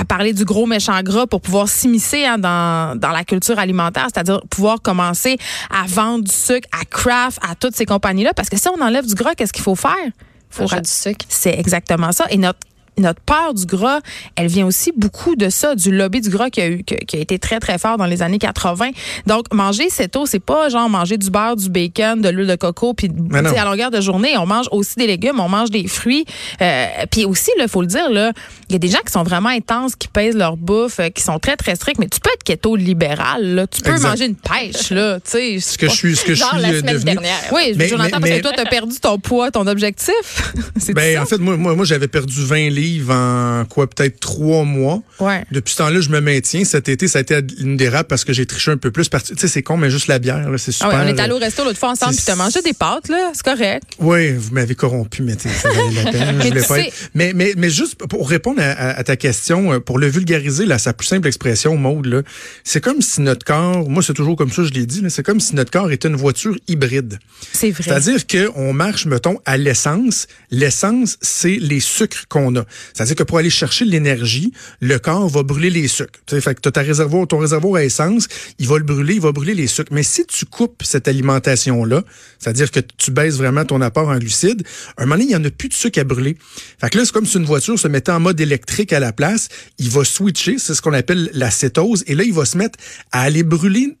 à, 0.00 0.04
parler 0.04 0.32
du 0.32 0.44
gros 0.44 0.66
méchant 0.66 1.00
gras 1.02 1.26
pour 1.26 1.40
pouvoir 1.40 1.68
s'immiscer 1.68 2.24
hein, 2.24 2.38
dans, 2.38 2.98
dans 2.98 3.10
la 3.10 3.24
culture 3.24 3.58
alimentaire, 3.58 4.06
c'est-à-dire 4.12 4.40
pouvoir 4.48 4.80
commencer 4.80 5.36
à 5.70 5.86
vendre 5.86 6.24
du 6.24 6.32
sucre, 6.32 6.68
à 6.72 6.84
Kraft, 6.90 7.38
à 7.42 7.54
toutes 7.54 7.76
ces 7.76 7.86
compagnies-là. 7.86 8.32
Parce 8.34 8.48
que 8.48 8.56
si 8.56 8.68
on 8.68 8.80
enlève 8.80 9.06
du 9.06 9.14
gras, 9.14 9.34
qu'est-ce 9.34 9.52
qu'il 9.52 9.62
faut 9.62 9.74
faire? 9.74 9.92
Il 10.04 10.12
faut 10.50 10.64
du 10.64 10.88
sucre. 10.88 11.26
C'est 11.28 11.58
exactement 11.58 12.12
ça. 12.12 12.26
Et 12.30 12.36
notre 12.38 12.60
notre 12.98 13.20
peur 13.20 13.54
du 13.54 13.66
gras, 13.66 14.00
elle 14.36 14.48
vient 14.48 14.66
aussi 14.66 14.92
beaucoup 14.96 15.36
de 15.36 15.48
ça, 15.48 15.74
du 15.74 15.90
lobby 15.90 16.20
du 16.20 16.30
gras 16.30 16.50
qui 16.50 16.60
a, 16.60 16.68
eu, 16.68 16.82
qui 16.82 17.16
a 17.16 17.20
été 17.20 17.38
très, 17.38 17.60
très 17.60 17.78
fort 17.78 17.98
dans 17.98 18.06
les 18.06 18.22
années 18.22 18.38
80. 18.38 18.90
Donc, 19.26 19.52
manger 19.52 19.88
eau, 20.16 20.26
c'est 20.26 20.38
pas 20.38 20.68
genre 20.68 20.88
manger 20.88 21.18
du 21.18 21.30
beurre, 21.30 21.56
du 21.56 21.68
bacon, 21.68 22.20
de 22.20 22.28
l'huile 22.28 22.46
de 22.46 22.56
coco, 22.56 22.94
puis 22.94 23.10
à 23.32 23.64
longueur 23.64 23.90
de 23.90 24.00
journée, 24.00 24.36
on 24.38 24.46
mange 24.46 24.66
aussi 24.70 24.94
des 24.96 25.06
légumes, 25.06 25.40
on 25.40 25.48
mange 25.48 25.70
des 25.70 25.86
fruits. 25.88 26.24
Euh, 26.60 26.86
puis 27.10 27.24
aussi, 27.24 27.50
il 27.58 27.68
faut 27.68 27.80
le 27.80 27.86
dire, 27.86 28.08
il 28.10 28.72
y 28.72 28.76
a 28.76 28.78
des 28.78 28.88
gens 28.88 29.00
qui 29.04 29.12
sont 29.12 29.22
vraiment 29.22 29.48
intenses, 29.48 29.96
qui 29.96 30.08
pèsent 30.08 30.36
leur 30.36 30.56
bouffe, 30.56 31.00
euh, 31.00 31.08
qui 31.08 31.22
sont 31.22 31.38
très, 31.38 31.56
très 31.56 31.74
stricts, 31.76 31.98
mais 31.98 32.08
tu 32.08 32.20
peux 32.20 32.30
être 32.30 32.44
keto 32.44 32.76
libéral. 32.76 33.54
Là. 33.54 33.66
Tu 33.66 33.82
peux 33.82 33.98
manger 34.00 34.26
une 34.26 34.36
pêche. 34.36 34.90
Là, 34.90 35.18
ce 35.24 35.76
que 35.76 35.88
je 35.88 35.94
suis, 35.94 36.16
ce 36.16 36.24
que 36.24 36.34
je 36.34 36.42
suis 36.42 36.58
la 36.58 36.68
semaine 36.78 36.96
Dernière. 37.06 37.52
Oui, 37.52 37.74
mais, 37.76 37.88
Jonathan, 37.88 38.18
parce 38.20 38.32
que 38.32 38.40
toi, 38.40 38.52
tu 38.52 38.60
as 38.60 38.66
perdu 38.66 38.96
ton 39.00 39.18
poids, 39.18 39.50
ton 39.50 39.66
objectif. 39.66 40.54
ben, 40.94 41.20
en 41.20 41.26
fait, 41.26 41.38
moi, 41.38 41.56
moi, 41.56 41.74
moi 41.76 41.84
j'avais 41.84 42.08
perdu 42.08 42.44
20 42.44 42.70
livres 42.70 42.85
en 43.08 43.64
quoi, 43.68 43.86
peut-être 43.88 44.20
trois 44.20 44.64
mois. 44.64 45.02
Ouais. 45.20 45.44
Depuis 45.50 45.72
ce 45.72 45.78
temps-là, 45.78 46.00
je 46.00 46.10
me 46.10 46.20
maintiens. 46.20 46.64
Cet 46.64 46.88
été, 46.88 47.08
ça 47.08 47.18
a 47.18 47.22
été 47.22 47.38
une 47.58 47.76
dérape 47.76 48.08
parce 48.08 48.24
que 48.24 48.32
j'ai 48.32 48.46
triché 48.46 48.70
un 48.70 48.76
peu 48.76 48.90
plus. 48.90 49.08
Tu 49.08 49.18
sais, 49.36 49.48
c'est 49.48 49.62
con, 49.62 49.76
mais 49.76 49.90
juste 49.90 50.08
la 50.08 50.18
bière, 50.18 50.46
c'est 50.58 50.72
super. 50.72 50.90
Ah 50.92 51.04
ouais, 51.04 51.12
on 51.12 51.16
est 51.16 51.20
allé 51.20 51.32
au 51.32 51.38
resto 51.38 51.64
l'autre 51.64 51.78
fois 51.78 51.90
ensemble, 51.90 52.14
puis 52.14 52.24
t'as 52.24 52.36
mangé 52.36 52.62
des 52.62 52.72
pâtes, 52.72 53.08
là. 53.08 53.30
C'est 53.32 53.44
correct. 53.44 53.84
Oui, 53.98 54.32
vous 54.32 54.52
m'avez 54.52 54.74
corrompu, 54.74 55.22
mais 55.22 55.36
ça 55.38 55.70
valait 55.70 56.04
la 56.04 56.10
peine. 56.12 56.40
je 56.42 56.48
voulais 56.48 56.62
pas 56.62 56.80
être... 56.80 56.94
mais, 57.14 57.32
mais, 57.34 57.54
mais 57.56 57.70
juste 57.70 57.96
pour 57.96 58.28
répondre 58.28 58.60
à, 58.62 59.02
ta 59.04 59.16
question, 59.16 59.72
euh, 59.72 59.80
pour 59.80 59.98
le 59.98 60.06
vulgariser, 60.06 60.66
là, 60.66 60.78
sa 60.78 60.92
plus 60.92 61.06
simple 61.06 61.28
expression, 61.28 61.76
mode, 61.76 62.24
c'est 62.64 62.80
comme 62.82 63.00
si 63.00 63.20
notre 63.20 63.44
corps, 63.44 63.88
moi, 63.88 64.02
c'est 64.02 64.14
toujours 64.14 64.36
comme 64.36 64.50
ça, 64.50 64.64
je 64.64 64.70
l'ai 64.70 64.86
dit, 64.86 65.02
c'est 65.08 65.22
comme 65.22 65.40
si 65.40 65.54
notre 65.54 65.70
corps 65.70 65.90
était 65.90 66.08
une 66.08 66.16
voiture 66.16 66.56
hybride. 66.68 67.18
C'est 67.52 67.70
vrai. 67.70 67.82
C'est-à-dire 67.84 68.26
qu'on 68.26 68.72
marche, 68.72 69.06
mettons, 69.06 69.38
à 69.44 69.56
l'essence. 69.56 70.26
L'essence, 70.50 71.18
c'est 71.20 71.56
les 71.56 71.80
sucres 71.80 72.26
qu'on 72.28 72.56
a. 72.56 72.64
C'est-à-dire 72.94 73.16
que 73.16 73.22
pour 73.22 73.38
aller 73.38 73.50
chercher 73.50 73.84
l'énergie, 73.84 74.52
le 74.80 74.98
corps 74.98 75.28
va 75.28 75.42
brûler 75.42 75.70
les 75.70 75.88
sucres. 75.88 76.20
Tu 76.26 76.40
fait 76.40 76.54
que 76.54 76.60
tu 76.60 76.68
as 76.68 76.72
ta 76.72 76.82
réservoir, 76.82 77.26
ton 77.26 77.38
réservoir 77.38 77.76
à 77.76 77.84
essence, 77.84 78.28
il 78.58 78.68
va 78.68 78.78
le 78.78 78.84
brûler, 78.84 79.14
il 79.14 79.20
va 79.20 79.32
brûler 79.32 79.54
les 79.54 79.66
sucres. 79.66 79.92
Mais 79.92 80.02
si 80.02 80.24
tu 80.26 80.44
coupes 80.46 80.82
cette 80.84 81.08
alimentation-là, 81.08 82.02
c'est-à-dire 82.38 82.70
que 82.70 82.80
tu 82.80 83.10
baisses 83.10 83.36
vraiment 83.36 83.64
ton 83.64 83.80
apport 83.80 84.08
en 84.08 84.18
glucides, 84.18 84.62
un 84.96 85.04
moment 85.04 85.16
donné, 85.16 85.24
il 85.24 85.28
n'y 85.28 85.36
en 85.36 85.44
a 85.44 85.50
plus 85.50 85.68
de 85.68 85.74
sucre 85.74 86.00
à 86.00 86.04
brûler. 86.04 86.36
Fait 86.80 86.90
que 86.90 86.98
là, 86.98 87.04
c'est 87.04 87.12
comme 87.12 87.26
si 87.26 87.36
une 87.36 87.44
voiture 87.44 87.78
se 87.78 87.88
mettait 87.88 88.12
en 88.12 88.20
mode 88.20 88.40
électrique 88.40 88.92
à 88.92 89.00
la 89.00 89.12
place. 89.12 89.48
Il 89.78 89.90
va 89.90 90.04
switcher, 90.04 90.58
c'est 90.58 90.74
ce 90.74 90.82
qu'on 90.82 90.92
appelle 90.92 91.30
la 91.32 91.50
cétose, 91.50 92.04
et 92.06 92.14
là, 92.14 92.24
il 92.24 92.32
va 92.32 92.44
se 92.44 92.56
mettre 92.56 92.78
à 93.12 93.22
aller 93.22 93.42
brûler 93.42 93.96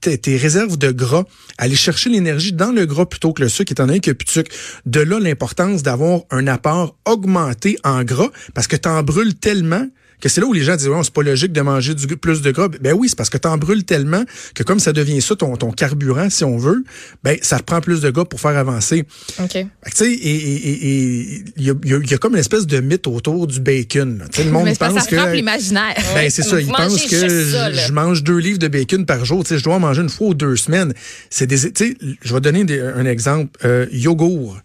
tes, 0.00 0.36
réserves 0.36 0.78
de 0.78 0.90
gras, 0.90 1.24
aller 1.58 1.74
chercher 1.74 2.10
l'énergie 2.10 2.52
dans 2.52 2.72
le 2.72 2.86
gras 2.86 3.06
plutôt 3.06 3.32
que 3.32 3.42
le 3.42 3.48
sucre, 3.48 3.72
étant 3.72 3.86
donné 3.86 4.00
qu'il 4.00 4.12
n'y 4.12 4.16
plus 4.16 4.26
de 4.26 4.30
sucre. 4.30 4.50
De 4.86 5.00
là 5.00 5.18
l'importance 5.18 5.82
d'avoir 5.82 6.20
un 6.30 6.46
apport 6.46 6.96
augmenté 7.06 7.78
en 7.84 8.04
gras, 8.04 8.30
parce 8.54 8.66
que 8.66 8.76
tu 8.76 8.88
en 8.88 9.02
brûles 9.02 9.34
tellement 9.34 9.86
que 10.22 10.28
c'est 10.28 10.40
là 10.40 10.46
où 10.46 10.52
les 10.52 10.62
gens 10.62 10.76
disent 10.76 10.88
ouais, 10.88 11.00
c'est 11.02 11.12
pas 11.12 11.24
logique 11.24 11.52
de 11.52 11.60
manger 11.60 11.94
du 11.94 12.06
plus 12.16 12.42
de 12.42 12.50
gras. 12.52 12.68
Ben 12.80 12.94
oui, 12.94 13.08
c'est 13.08 13.16
parce 13.16 13.28
que 13.28 13.38
tu 13.38 13.48
en 13.48 13.58
brûles 13.58 13.84
tellement 13.84 14.22
que 14.54 14.62
comme 14.62 14.78
ça 14.78 14.92
devient 14.92 15.20
ça 15.20 15.34
ton, 15.34 15.56
ton 15.56 15.72
carburant 15.72 16.30
si 16.30 16.44
on 16.44 16.56
veut, 16.56 16.84
ben 17.24 17.36
ça 17.42 17.58
te 17.58 17.64
prend 17.64 17.80
plus 17.80 18.00
de 18.00 18.08
gras 18.08 18.24
pour 18.24 18.40
faire 18.40 18.56
avancer. 18.56 19.04
OK. 19.40 19.50
Tu 19.50 19.66
sais 19.92 20.12
et 20.12 21.44
il 21.56 21.64
y, 21.64 21.70
a, 21.70 21.74
y, 21.84 22.14
a, 22.14 22.18
comme 22.18 22.34
une 22.34 22.38
espèce 22.38 22.68
de 22.68 22.78
mythe 22.78 23.08
autour 23.08 23.48
du 23.48 23.58
bacon. 23.58 24.24
Le 24.38 24.50
monde 24.50 24.64
Mais 24.66 24.76
pense 24.76 24.94
ça 24.94 25.06
que 25.06 25.34
l'imaginaire. 25.34 25.96
Ben 26.14 26.30
c'est 26.30 26.44
ça, 26.44 26.60
ils 26.60 26.68
pensent 26.68 27.04
que 27.04 27.28
je, 27.28 27.92
mange 27.92 28.22
deux 28.22 28.38
livres 28.38 28.60
de 28.60 28.68
bacon 28.68 29.04
par 29.04 29.24
jour, 29.24 29.42
tu 29.42 29.48
sais 29.48 29.58
je 29.58 29.64
dois 29.64 29.74
en 29.74 29.80
manger 29.80 30.02
une 30.02 30.08
fois 30.08 30.28
ou 30.28 30.34
deux 30.34 30.54
semaines. 30.54 30.94
C'est 31.30 31.48
des 31.48 31.58
tu 31.72 31.88
sais 31.88 31.96
je 32.22 32.32
vais 32.32 32.40
donner 32.40 32.64
un 32.80 33.06
exemple 33.06 33.50
euh, 33.64 33.86
yogourt. 33.90 34.56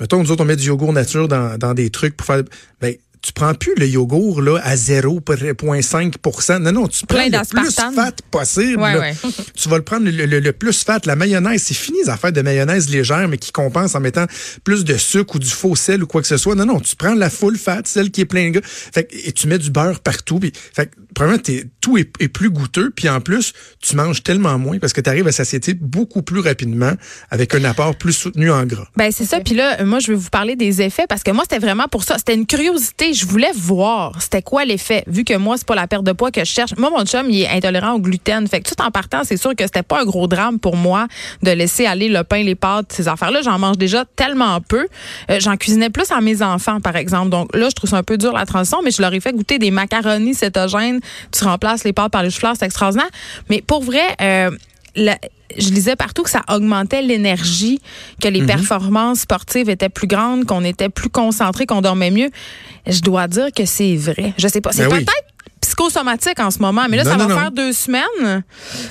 Mettons, 0.00 0.20
nous 0.20 0.32
autres, 0.32 0.42
on 0.42 0.46
met 0.46 0.56
du 0.56 0.66
yogourt 0.66 0.92
nature 0.92 1.28
dans, 1.28 1.56
dans 1.56 1.74
des 1.74 1.90
trucs 1.90 2.16
pour 2.16 2.26
faire. 2.26 2.42
Ben, 2.80 2.96
tu 3.22 3.32
prends 3.32 3.54
plus 3.54 3.74
le 3.76 3.86
yogourt 3.86 4.42
là, 4.42 4.58
à 4.64 4.74
0,5% 4.74 6.58
Non, 6.58 6.72
non, 6.72 6.88
tu 6.88 7.06
prends 7.06 7.24
le 7.24 7.48
plus 7.48 7.70
fat 7.70 8.12
possible. 8.30 8.82
Tu 9.54 9.68
vas 9.68 9.76
le 9.76 9.84
prendre 9.84 10.08
le, 10.10 10.50
plus 10.52 10.82
fat. 10.82 10.98
La 11.04 11.14
mayonnaise, 11.14 11.62
c'est 11.62 11.74
fini 11.74 11.98
les 12.02 12.10
affaires 12.10 12.32
de 12.32 12.42
mayonnaise 12.42 12.88
légère, 12.90 13.28
mais 13.28 13.38
qui 13.38 13.52
compense 13.52 13.94
en 13.94 14.00
mettant 14.00 14.26
plus 14.64 14.84
de 14.84 14.96
sucre 14.96 15.36
ou 15.36 15.38
du 15.38 15.48
faux 15.48 15.76
sel 15.76 16.02
ou 16.02 16.06
quoi 16.06 16.20
que 16.20 16.26
ce 16.26 16.36
soit. 16.36 16.56
Non, 16.56 16.66
non, 16.66 16.80
tu 16.80 16.96
prends 16.96 17.14
la 17.14 17.30
full 17.30 17.56
fat, 17.56 17.82
celle 17.84 18.10
qui 18.10 18.22
est 18.22 18.26
plein 18.26 18.50
de 18.50 18.58
gras. 18.58 18.62
Fait, 18.64 19.08
et 19.12 19.32
tu 19.32 19.46
mets 19.46 19.58
du 19.58 19.70
beurre 19.70 20.00
partout. 20.00 20.40
Puis, 20.40 20.52
fait, 20.74 20.90
premièrement, 21.14 21.42
tout 21.82 21.98
est, 21.98 22.10
est, 22.18 22.28
plus 22.28 22.48
goûteux. 22.48 22.90
Puis 22.96 23.10
en 23.10 23.20
plus, 23.20 23.52
tu 23.80 23.96
manges 23.96 24.22
tellement 24.22 24.58
moins 24.58 24.78
parce 24.78 24.94
que 24.94 25.02
tu 25.02 25.10
arrives 25.10 25.28
à 25.28 25.32
satiété 25.32 25.74
beaucoup 25.74 26.22
plus 26.22 26.40
rapidement 26.40 26.92
avec 27.30 27.54
un 27.54 27.64
apport 27.64 27.94
plus 27.96 28.14
soutenu 28.14 28.50
en 28.50 28.64
gras. 28.64 28.86
Ben 28.96 29.12
c'est 29.12 29.26
ça. 29.26 29.40
Puis 29.40 29.54
là, 29.54 29.84
moi, 29.84 29.98
je 29.98 30.12
vais 30.12 30.18
vous 30.18 30.30
parler 30.30 30.56
des 30.56 30.80
effets 30.80 31.06
parce 31.06 31.22
que 31.22 31.30
moi, 31.30 31.44
c'était 31.44 31.58
vraiment 31.58 31.88
pour 31.88 32.04
ça. 32.04 32.16
C'était 32.16 32.34
une 32.34 32.46
curiosité 32.46 33.02
je 33.12 33.26
voulais 33.26 33.50
voir 33.54 34.20
c'était 34.20 34.42
quoi 34.42 34.64
l'effet. 34.64 35.04
Vu 35.06 35.24
que 35.24 35.36
moi, 35.36 35.56
c'est 35.56 35.66
pas 35.66 35.74
la 35.74 35.86
perte 35.86 36.04
de 36.04 36.12
poids 36.12 36.30
que 36.30 36.40
je 36.40 36.50
cherche. 36.50 36.76
Moi, 36.76 36.90
mon 36.90 37.04
chum, 37.04 37.28
il 37.28 37.42
est 37.42 37.48
intolérant 37.48 37.94
au 37.94 37.98
gluten. 37.98 38.46
Fait 38.46 38.60
que 38.60 38.68
tout 38.68 38.80
en 38.80 38.90
partant, 38.90 39.22
c'est 39.24 39.36
sûr 39.36 39.56
que 39.56 39.64
c'était 39.64 39.82
pas 39.82 40.02
un 40.02 40.04
gros 40.04 40.28
drame 40.28 40.58
pour 40.58 40.76
moi 40.76 41.08
de 41.42 41.50
laisser 41.50 41.86
aller 41.86 42.08
le 42.08 42.22
pain, 42.22 42.42
les 42.42 42.54
pâtes, 42.54 42.92
ces 42.92 43.08
affaires-là. 43.08 43.42
J'en 43.42 43.58
mange 43.58 43.78
déjà 43.78 44.04
tellement 44.16 44.60
peu. 44.60 44.86
Euh, 45.30 45.40
j'en 45.40 45.56
cuisinais 45.56 45.90
plus 45.90 46.10
à 46.10 46.20
mes 46.20 46.42
enfants, 46.42 46.80
par 46.80 46.96
exemple. 46.96 47.30
Donc 47.30 47.54
là, 47.56 47.68
je 47.68 47.74
trouve 47.74 47.90
ça 47.90 47.96
un 47.96 48.02
peu 48.02 48.18
dur 48.18 48.32
la 48.32 48.46
transition, 48.46 48.78
mais 48.84 48.90
je 48.90 49.02
leur 49.02 49.12
ai 49.12 49.20
fait 49.20 49.32
goûter 49.32 49.58
des 49.58 49.70
macaronis 49.70 50.34
cétogènes. 50.34 51.00
Tu 51.32 51.44
remplaces 51.44 51.71
les 51.84 51.92
pâtes 51.92 52.12
par 52.12 52.22
les 52.22 52.30
c'est 52.30 52.62
extraordinaire. 52.62 53.10
Mais 53.48 53.62
pour 53.62 53.82
vrai, 53.82 54.16
euh, 54.20 54.50
je 54.96 55.70
lisais 55.70 55.96
partout 55.96 56.22
que 56.22 56.30
ça 56.30 56.42
augmentait 56.50 57.02
l'énergie, 57.02 57.80
que 58.20 58.28
les 58.28 58.40
mhm. 58.40 58.46
performances 58.46 59.20
sportives 59.20 59.68
étaient 59.68 59.88
plus 59.88 60.06
grandes, 60.06 60.44
qu'on 60.44 60.64
était 60.64 60.88
plus 60.88 61.10
concentré, 61.10 61.66
qu'on 61.66 61.80
dormait 61.80 62.10
mieux. 62.10 62.30
Je 62.86 63.00
dois 63.00 63.28
dire 63.28 63.48
que 63.54 63.64
c'est 63.64 63.96
vrai. 63.96 64.34
Je 64.38 64.48
sais 64.48 64.60
pas. 64.60 64.72
C'est 64.72 64.88
ben 64.88 64.98
peut-être 64.98 65.31
psychosomatique 65.62 66.38
en 66.40 66.50
ce 66.50 66.58
moment. 66.58 66.86
Mais 66.90 66.96
là, 66.98 67.04
ça 67.04 67.16
va 67.16 67.28
faire 67.28 67.50
deux 67.50 67.72
semaines. 67.72 68.42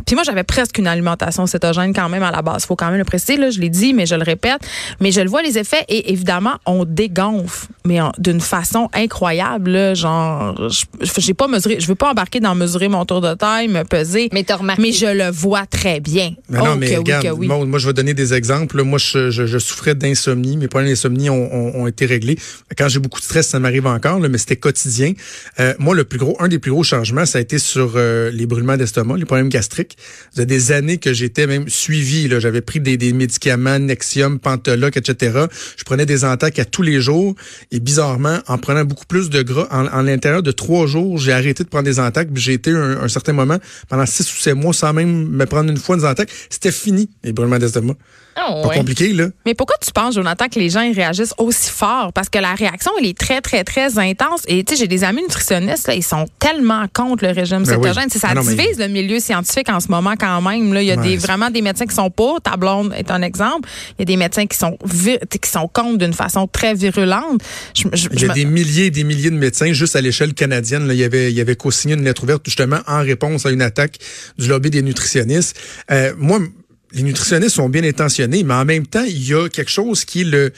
Puis 0.06 0.16
moi, 0.16 0.24
j'avais 0.24 0.44
presque 0.44 0.78
une 0.78 0.88
alimentation 0.88 1.46
cétogène 1.46 1.94
quand 1.94 2.10
même 2.10 2.24
à 2.24 2.32
la 2.32 2.42
base. 2.42 2.66
faut 2.66 2.76
quand 2.76 2.90
même 2.90 2.98
le 2.98 3.06
préciser. 3.06 3.38
Là, 3.38 3.50
je 3.50 3.60
l'ai 3.60 3.70
dit, 3.70 3.94
mais 3.94 4.06
je 4.06 4.16
le 4.16 4.24
répète. 4.24 4.62
Mais 5.00 5.12
je 5.12 5.22
le 5.22 5.30
vois, 5.30 5.42
les 5.42 5.58
effets. 5.58 5.86
Et 5.90 6.12
évidemment, 6.12 6.54
on 6.66 6.86
dégonfle, 6.86 7.68
mais 7.86 8.00
d'une 8.18 8.42
façon 8.42 8.90
incroyable. 8.94 9.70
Là, 9.72 9.94
genre, 9.94 10.70
j'ai 11.18 11.34
pas 11.34 11.48
mesuré, 11.48 11.78
je 11.80 11.88
veux 11.88 11.96
pas 11.96 12.12
embarquer 12.12 12.40
dans 12.40 12.56
mesurer 12.56 12.88
mon 12.88 13.06
tour 13.06 13.22
de 13.22 13.34
taille, 13.34 13.68
me 13.68 13.84
peser. 13.84 14.30
Mais 14.34 14.46
Mais 14.80 14.92
je 14.92 15.06
le 15.06 15.30
vois 15.30 15.66
très 15.66 16.00
bien. 16.00 16.34
Mais 16.50 16.60
non, 16.60 16.72
oh, 16.74 16.76
mais 16.78 16.96
regarde, 16.96 17.38
moi, 17.38 17.80
je 17.80 17.88
vais 17.88 17.94
donner 17.94 18.14
des 18.14 18.34
exemples. 18.34 18.82
Moi, 18.84 18.98
je, 18.98 19.30
je, 19.30 19.58
souffrais 19.60 19.96
d'insomnie. 19.96 20.58
Mes 20.58 20.68
problèmes 20.68 20.90
d'insomnie 20.90 21.30
ont, 21.30 21.76
ont, 21.76 21.88
été 21.88 22.06
réglés. 22.06 22.38
Quand 22.78 22.88
j'ai 22.88 23.00
beaucoup 23.00 23.20
de 23.20 23.26
stress, 23.26 23.50
ça 23.50 23.60
m'arrive 23.60 23.88
encore, 23.88 24.20
là, 24.20 24.30
mais 24.30 24.38
c'était 24.38 24.56
quotidien. 24.56 25.14
Euh, 25.60 25.74
moi, 25.80 25.96
le 25.96 26.04
plus 26.04 26.20
gros, 26.20 26.38
un 26.40 26.48
des 26.48 26.60
plus 26.62 26.72
gros 26.72 26.84
changements, 26.84 27.26
ça 27.26 27.40
a 27.40 27.42
été 27.42 27.60
sur 27.60 27.94
euh, 27.96 28.32
les 28.32 28.46
brûlements 28.46 28.78
d'estomac, 28.78 29.18
les 29.18 29.26
problèmes 29.26 29.50
gastriques. 29.50 29.98
Il 30.34 30.40
y 30.40 30.42
a 30.42 30.46
des 30.46 30.72
années 30.72 30.98
que 30.98 31.12
j'étais 31.12 31.48
même 31.48 31.68
suivi. 31.68 32.30
J'avais 32.40 32.62
pris 32.62 32.80
des, 32.80 33.12
médicaments, 33.14 33.80
Nexium, 33.80 34.40
Pantoloc, 34.40 34.96
etc. 34.96 35.46
Je 35.76 35.84
prenais 35.84 36.06
des 36.06 36.24
entaques 36.24 36.60
à 36.60 36.66
tous 36.66 36.82
les 36.82 37.02
jours. 37.02 37.36
Et 37.72 37.80
bizarrement, 37.80 38.40
en 38.48 38.58
prenant 38.58 38.86
beaucoup 38.86 39.06
plus 39.06 39.30
de 39.30 39.42
gras, 39.42 39.68
en, 39.72 40.02
l'intérieur 40.02 40.44
de 40.44 40.52
trois 40.52 40.88
jours, 40.88 41.18
j'ai 41.18 41.34
arrêté 41.34 41.64
de 41.64 41.70
prendre 41.70 41.86
des 41.86 42.00
entaques. 42.00 42.30
J'ai 42.36 42.54
été 42.54 42.72
un, 42.72 43.02
un, 43.02 43.08
certain 43.08 43.34
moment, 43.34 43.58
pendant 43.90 44.06
six 44.06 44.32
ou 44.34 44.38
sept 44.38 44.56
mois, 44.56 44.74
sans 44.74 44.94
même 44.94 45.28
me 45.28 45.46
prendre 45.46 45.70
une 45.70 45.78
fois 45.78 45.98
des 45.98 46.06
entaques. 46.06 46.32
C'était 46.50 46.72
fini, 46.72 47.10
les 47.24 47.34
brûlements 47.34 47.60
d'estomac. 47.60 47.96
Oh, 48.38 48.62
pas 48.64 48.76
compliqué, 48.76 49.12
là. 49.14 49.28
Mais 49.46 49.54
pourquoi 49.54 49.76
tu 49.84 49.92
penses, 49.92 50.16
Jonathan, 50.16 50.48
que 50.48 50.60
les 50.60 50.70
gens 50.70 50.82
ils 50.82 50.96
réagissent 50.96 51.34
aussi 51.38 51.70
fort? 51.70 52.14
Parce 52.14 52.30
que 52.30 52.40
la 52.40 52.54
réaction, 52.54 52.92
elle 53.00 53.08
est 53.08 53.18
très, 53.18 53.42
très, 53.42 53.64
très 53.64 54.00
intense. 54.00 54.42
Et 54.48 54.64
tu 54.64 54.74
sais, 54.74 54.80
j'ai 54.82 54.88
des 54.88 55.04
amis 55.04 55.22
nutritionnistes, 55.22 55.88
là, 55.88 55.96
ils 55.96 56.04
sont 56.04 56.26
tellement 56.40 56.86
contre 56.94 57.26
le 57.26 57.32
régime 57.32 57.64
ben 57.64 57.66
cétogène. 57.66 58.10
Ça 58.10 58.30
ah 58.32 58.42
divise 58.42 58.80
le 58.80 58.88
milieu 58.88 59.20
scientifique 59.20 59.70
en 59.70 59.80
ce 59.80 59.90
moment 59.90 60.14
quand 60.18 60.42
même. 60.42 60.74
Là. 60.74 60.82
Il 60.82 60.88
y 60.88 60.92
a 60.92 60.96
des, 60.96 61.18
vraiment 61.18 61.50
des 61.50 61.62
médecins 61.62 61.86
qui 61.86 61.96
sont 61.96 62.10
pour. 62.10 62.42
Ta 62.42 62.58
blonde 62.58 62.94
est 62.98 63.12
un 63.12 63.22
exemple. 63.22 63.68
Il 63.98 64.02
y 64.02 64.04
a 64.04 64.06
des 64.06 64.18
médecins 64.18 64.46
qui 64.46 64.58
sont, 64.58 64.78
qui 65.30 65.50
sont 65.50 65.68
contre 65.68 65.98
d'une 65.98 66.14
façon 66.14 66.48
très 66.48 66.74
virulente. 66.74 67.42
il 67.76 68.22
y 68.22 68.30
a 68.30 68.34
des 68.34 68.46
milliers 68.46 68.86
et 68.86 68.92
des 68.92 69.04
milliers 69.04 69.30
de 69.30 69.36
médecins 69.36 69.74
juste 69.74 69.96
à 69.96 70.02
l'échelle 70.02 70.34
canadienne. 70.34 70.88
Là, 70.88 70.94
il 70.94 71.00
y 71.00 71.04
avait, 71.04 71.32
il 71.32 71.38
y 71.38 71.42
avait 71.42 71.56
co-signé 71.56 71.96
une 71.96 72.04
lettre 72.04 72.24
ouverte 72.24 72.44
justement 72.46 72.80
en 72.88 73.02
réponse 73.02 73.46
à 73.46 73.52
une 73.52 73.62
attaque 73.62 73.98
du 74.38 74.48
lobby 74.48 74.70
des 74.70 74.82
nutritionnistes. 74.82 75.58
Euh, 75.92 76.14
moi, 76.18 76.40
les 76.94 77.04
nutritionnistes 77.04 77.56
sont 77.56 77.70
bien 77.70 77.84
intentionnés, 77.84 78.44
mais 78.44 78.54
en 78.54 78.66
même 78.66 78.86
temps, 78.86 79.04
il 79.04 79.28
y 79.28 79.34
a 79.34 79.48
quelque 79.50 79.72
chose 79.72 80.06
qui 80.06 80.22
est 80.22 80.26
le, 80.26 80.52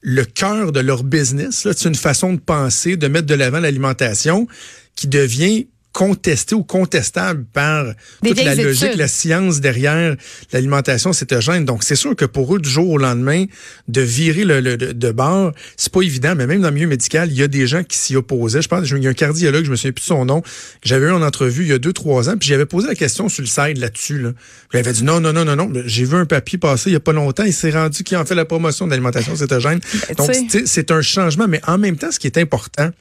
le 0.00 0.24
cœur 0.24 0.72
de 0.72 0.80
leur 0.80 1.04
business. 1.04 1.66
C'est 1.72 1.88
une 1.88 1.94
façon 1.94 2.34
de 2.34 2.40
penser, 2.40 2.96
de 2.96 3.08
mettre 3.08 3.26
de 3.26 3.34
l'avant 3.34 3.60
l'alimentation 3.60 4.46
qui 4.94 5.08
devient 5.08 5.66
contesté 5.98 6.54
ou 6.54 6.62
contestable 6.62 7.44
par 7.52 7.86
toute 8.24 8.40
la 8.40 8.54
logique, 8.54 8.94
la 8.94 9.08
science 9.08 9.60
derrière 9.60 10.14
l'alimentation 10.52 11.12
cétogène. 11.12 11.64
Donc, 11.64 11.82
c'est 11.82 11.96
sûr 11.96 12.14
que 12.14 12.24
pour 12.24 12.54
eux, 12.54 12.60
du 12.60 12.70
jour 12.70 12.88
au 12.88 12.98
lendemain, 12.98 13.46
de 13.88 14.00
virer 14.00 14.44
le, 14.44 14.76
de 14.76 15.10
bord, 15.10 15.50
c'est 15.76 15.92
pas 15.92 16.02
évident, 16.02 16.36
mais 16.36 16.46
même 16.46 16.60
dans 16.60 16.68
le 16.68 16.74
milieu 16.74 16.86
médical, 16.86 17.32
il 17.32 17.36
y 17.36 17.42
a 17.42 17.48
des 17.48 17.66
gens 17.66 17.82
qui 17.82 17.98
s'y 17.98 18.14
opposaient. 18.14 18.62
Je 18.62 18.68
pense, 18.68 18.88
il 18.88 19.02
y 19.02 19.08
a 19.08 19.10
un 19.10 19.12
cardiologue, 19.12 19.64
je 19.64 19.72
me 19.72 19.74
souviens 19.74 19.90
plus 19.90 20.02
de 20.02 20.06
son 20.06 20.24
nom, 20.24 20.40
que 20.40 20.48
j'avais 20.84 21.08
eu 21.08 21.10
en 21.10 21.20
entrevue 21.20 21.64
il 21.64 21.68
y 21.70 21.72
a 21.72 21.78
deux, 21.78 21.92
trois 21.92 22.28
ans, 22.28 22.36
puis 22.38 22.48
j'avais 22.48 22.66
posé 22.66 22.86
la 22.86 22.94
question 22.94 23.28
sur 23.28 23.42
le 23.42 23.48
site 23.48 23.78
là-dessus. 23.78 24.20
Là. 24.20 24.30
Il 24.74 24.78
avait 24.78 24.92
dit 24.92 25.02
non, 25.02 25.18
non, 25.18 25.32
non, 25.32 25.44
non, 25.44 25.56
non. 25.56 25.72
J'ai 25.84 26.04
vu 26.04 26.14
un 26.14 26.26
papier 26.26 26.58
passer 26.58 26.90
il 26.90 26.92
y 26.92 26.96
a 26.96 27.00
pas 27.00 27.12
longtemps, 27.12 27.42
il 27.42 27.52
s'est 27.52 27.72
rendu 27.72 28.04
qu'il 28.04 28.16
en 28.16 28.24
fait 28.24 28.36
la 28.36 28.44
promotion 28.44 28.86
de 28.86 28.92
l'alimentation 28.92 29.34
cétogène. 29.34 29.80
Ben, 30.08 30.14
Donc, 30.14 30.30
c'est 30.64 30.92
un 30.92 31.02
changement, 31.02 31.48
mais 31.48 31.60
en 31.66 31.76
même 31.76 31.96
temps, 31.96 32.12
ce 32.12 32.20
qui 32.20 32.28
est 32.28 32.38
important, 32.38 32.92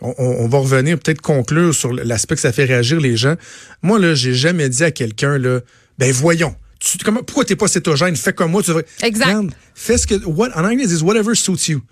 on, 0.00 0.46
va 0.48 0.58
revenir 0.58 0.98
peut-être 0.98 1.20
conclure 1.20 1.74
sur 1.74 1.92
l'aspect 1.92 2.36
que 2.36 2.40
ça 2.40 2.52
fait 2.52 2.64
réagir 2.64 3.00
les 3.00 3.16
gens. 3.16 3.34
Moi, 3.82 3.98
là, 3.98 4.14
j'ai 4.14 4.34
jamais 4.34 4.68
dit 4.68 4.84
à 4.84 4.90
quelqu'un, 4.90 5.38
là, 5.38 5.60
ben 5.98 6.12
voyons. 6.12 6.54
Tu, 6.78 6.98
comment, 6.98 7.22
pourquoi 7.24 7.44
t'es 7.44 7.56
pas 7.56 7.66
cétogène? 7.66 8.14
Fais 8.14 8.32
comme 8.32 8.52
moi. 8.52 8.62
Tu 8.62 8.70
exact. 9.02 9.50
fais 9.74 9.98
ce 9.98 10.06
que, 10.06 10.14
what, 10.24 10.50
en 10.54 10.64
anglais, 10.64 10.84
ils 10.84 11.02
whatever 11.02 11.34
suits 11.34 11.70
you. 11.70 11.82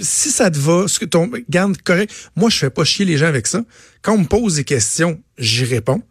si 0.00 0.30
ça 0.30 0.50
te 0.50 0.58
va, 0.58 0.86
ce 0.86 0.98
que 0.98 1.06
ton, 1.06 1.30
garde 1.48 1.80
correct. 1.82 2.12
Moi, 2.36 2.50
je 2.50 2.58
fais 2.58 2.70
pas 2.70 2.84
chier 2.84 3.06
les 3.06 3.16
gens 3.16 3.26
avec 3.26 3.46
ça. 3.46 3.62
Quand 4.02 4.12
on 4.12 4.18
me 4.18 4.26
pose 4.26 4.56
des 4.56 4.64
questions, 4.64 5.18
j'y 5.38 5.64
réponds. 5.64 6.02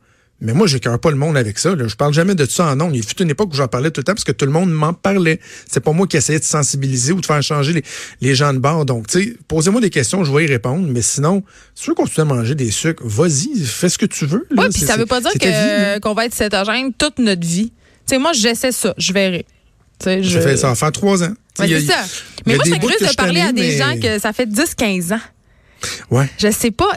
Mais 0.41 0.53
moi, 0.53 0.67
j'écœure 0.67 1.00
pas 1.00 1.12
le 1.12 1.17
monde 1.17 1.36
avec 1.36 1.60
ça. 1.60 1.75
Là. 1.75 1.88
Je 1.88 1.96
parle 1.96 2.13
jamais 2.13 2.34
de 2.34 2.46
ça 2.46 2.67
en 2.67 2.75
nom. 2.75 2.91
Il 2.93 3.03
fut 3.03 3.22
une 3.22 3.29
époque 3.29 3.50
où 3.51 3.55
j'en 3.55 3.67
parlais 3.67 3.91
tout 3.91 4.00
le 4.00 4.05
temps 4.05 4.13
parce 4.13 4.24
que 4.24 4.31
tout 4.31 4.46
le 4.46 4.51
monde 4.51 4.72
m'en 4.72 4.93
parlait. 4.93 5.39
C'est 5.69 5.81
pas 5.81 5.91
moi 5.91 6.08
qui 6.08 6.15
essayais 6.15 6.39
de 6.39 6.46
sensibiliser 6.46 7.12
ou 7.12 7.19
de 7.19 7.25
faire 7.25 7.43
changer 7.43 7.74
les, 7.74 7.84
les 8.22 8.36
gens 8.36 8.53
de 8.53 8.60
bord. 8.60 8.86
Donc, 8.86 9.08
tu 9.08 9.22
sais, 9.22 9.38
posez-moi 9.48 9.81
des 9.81 9.89
questions, 9.89 10.24
je 10.24 10.34
vais 10.34 10.46
y 10.46 10.48
répondre. 10.48 10.88
Mais 10.88 11.01
sinon, 11.01 11.43
si 11.75 11.84
tu 11.84 11.89
veux 11.89 11.96
continuer 11.96 12.29
à 12.29 12.34
manger 12.34 12.55
des 12.55 12.72
sucres, 12.72 13.03
vas-y, 13.05 13.65
fais 13.65 13.89
ce 13.89 13.98
que 13.98 14.05
tu 14.05 14.25
veux. 14.25 14.48
Oui, 14.55 14.65
puis 14.72 14.81
ça 14.81 14.96
veut 14.96 15.05
pas 15.05 15.19
dire 15.19 15.34
que, 15.34 16.00
qu'on 16.00 16.13
va 16.13 16.25
être 16.25 16.36
cétogène 16.36 16.93
toute 16.93 17.19
notre 17.19 17.46
vie. 17.46 17.72
Tu 18.08 18.15
sais, 18.15 18.17
moi, 18.17 18.31
j'essaie 18.34 18.72
ça, 18.72 18.93
je 18.98 19.12
verrai. 19.12 19.46
je... 20.05 20.22
Ça, 20.24 20.41
fait, 20.41 20.58
ça 20.58 20.69
va 20.69 20.75
faire 20.75 20.91
trois 20.93 21.22
ans. 21.22 21.34
c'est 21.58 21.81
ça. 21.81 22.05
Mais 22.46 22.55
moi, 22.55 22.63
c'est 22.65 22.79
curieuse 22.79 23.01
de 23.01 23.15
parler 23.15 23.41
à 23.41 23.51
des 23.51 23.77
gens 23.77 24.00
que 24.01 24.19
ça 24.19 24.31
fait 24.31 24.48
10-15 24.48 25.13
ans. 25.15 25.19
Ouais. 26.12 26.29
Je 26.38 26.51
sais 26.51 26.71
pas. 26.71 26.89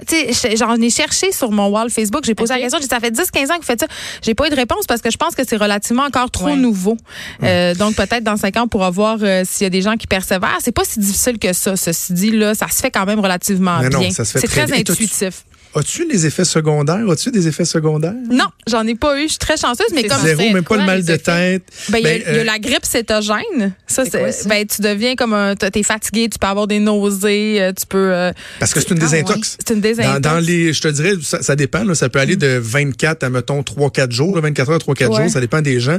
J'en 0.56 0.76
ai 0.76 0.90
cherché 0.90 1.32
sur 1.32 1.50
mon 1.50 1.68
wall 1.68 1.90
Facebook. 1.90 2.24
J'ai 2.24 2.34
posé 2.34 2.54
la 2.54 2.60
question. 2.60 2.78
J'ai 2.78 2.86
dit, 2.86 2.90
ça 2.90 3.00
fait 3.00 3.10
10-15 3.10 3.52
ans 3.52 3.54
que 3.54 3.60
vous 3.60 3.66
faites 3.66 3.80
ça. 3.80 3.86
J'ai 4.22 4.34
pas 4.34 4.46
eu 4.46 4.50
de 4.50 4.56
réponse 4.56 4.86
parce 4.86 5.00
que 5.00 5.10
je 5.10 5.16
pense 5.16 5.34
que 5.34 5.42
c'est 5.46 5.56
relativement 5.56 6.04
encore 6.04 6.30
trop 6.30 6.54
nouveau. 6.56 6.96
Euh, 7.42 7.74
donc, 7.74 7.94
peut-être 7.94 8.24
dans 8.24 8.36
5 8.36 8.56
ans, 8.56 8.62
on 8.64 8.68
pourra 8.68 8.90
voir 8.90 9.18
euh, 9.22 9.42
s'il 9.44 9.64
y 9.64 9.66
a 9.66 9.70
des 9.70 9.82
gens 9.82 9.96
qui 9.96 10.06
persévèrent. 10.06 10.58
C'est 10.60 10.72
pas 10.72 10.84
si 10.84 11.00
difficile 11.00 11.38
que 11.38 11.52
ça. 11.52 11.76
Ceci 11.76 12.12
dit, 12.12 12.30
là, 12.30 12.54
ça 12.54 12.68
se 12.68 12.80
fait 12.80 12.90
quand 12.90 13.06
même 13.06 13.20
relativement 13.20 13.78
bien. 13.80 14.10
C'est 14.10 14.48
très, 14.48 14.72
intuitif. 14.72 15.44
As-tu 15.74 16.06
les 16.06 16.26
effets 16.26 16.44
secondaires? 16.44 17.08
As-tu 17.10 17.30
des 17.30 17.48
effets 17.48 17.64
secondaires? 17.64 18.14
Non, 18.30 18.46
j'en 18.68 18.86
ai 18.86 18.94
pas 18.94 19.18
eu. 19.18 19.22
Je 19.24 19.30
suis 19.30 19.38
très 19.38 19.56
chanceuse, 19.56 19.86
mais 19.94 20.04
comme 20.04 20.20
Zéro, 20.20 20.42
même 20.52 20.64
pas 20.64 20.76
le 20.76 20.84
mal 20.84 21.02
de 21.02 21.16
tête. 21.16 21.62
Ben, 21.88 21.98
il 21.98 22.04
y, 22.04 22.08
a 22.08 22.18
ben, 22.18 22.22
euh, 22.26 22.44
la 22.44 22.58
grippe 22.58 22.84
cétogène. 22.84 23.74
Ça, 23.86 24.04
c'est, 24.04 24.48
ben, 24.48 24.66
tu 24.66 24.82
deviens 24.82 25.14
comme 25.14 25.32
un, 25.32 25.54
t'es 25.54 25.82
fatigué, 25.82 26.28
tu 26.28 26.38
peux 26.38 26.46
avoir 26.46 26.66
des 26.66 26.78
nausées, 26.78 27.60
euh, 27.60 27.72
tu 27.72 27.86
peux. 27.86 28.12
Euh, 28.12 28.32
Parce 28.60 28.74
que 28.74 28.80
c'est 28.80 28.90
une 28.90 28.98
ah, 28.98 29.08
désintox. 29.08 29.56
C'est 29.58 29.74
une 29.74 29.80
désintox. 29.80 30.20
Dans, 30.20 30.38
les, 30.38 30.72
je 30.74 30.80
te 30.82 30.88
dirais, 30.88 31.14
ça, 31.22 31.56
dépend, 31.56 31.94
ça 31.94 32.08
peut 32.10 32.18
aller 32.18 32.36
de 32.36 32.58
24 32.58 33.24
à, 33.24 33.30
mettons, 33.30 33.62
3-4 33.62 34.10
jours, 34.10 34.38
24 34.38 34.70
heures, 34.70 34.78
3-4 34.78 35.16
jours, 35.16 35.30
ça 35.30 35.40
dépend 35.40 35.62
des 35.62 35.80
gens. 35.80 35.98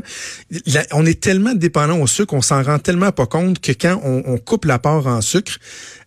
on 0.91 1.05
est 1.05 1.19
tellement 1.19 1.53
dépendant 1.55 1.99
au 1.99 2.07
sucre, 2.07 2.33
on 2.33 2.41
s'en 2.41 2.61
rend 2.61 2.77
tellement 2.77 3.11
pas 3.11 3.25
compte 3.25 3.59
que 3.59 3.71
quand 3.71 3.99
on, 4.03 4.23
on 4.25 4.37
coupe 4.37 4.65
l'apport 4.65 5.07
en 5.07 5.21
sucre, 5.21 5.53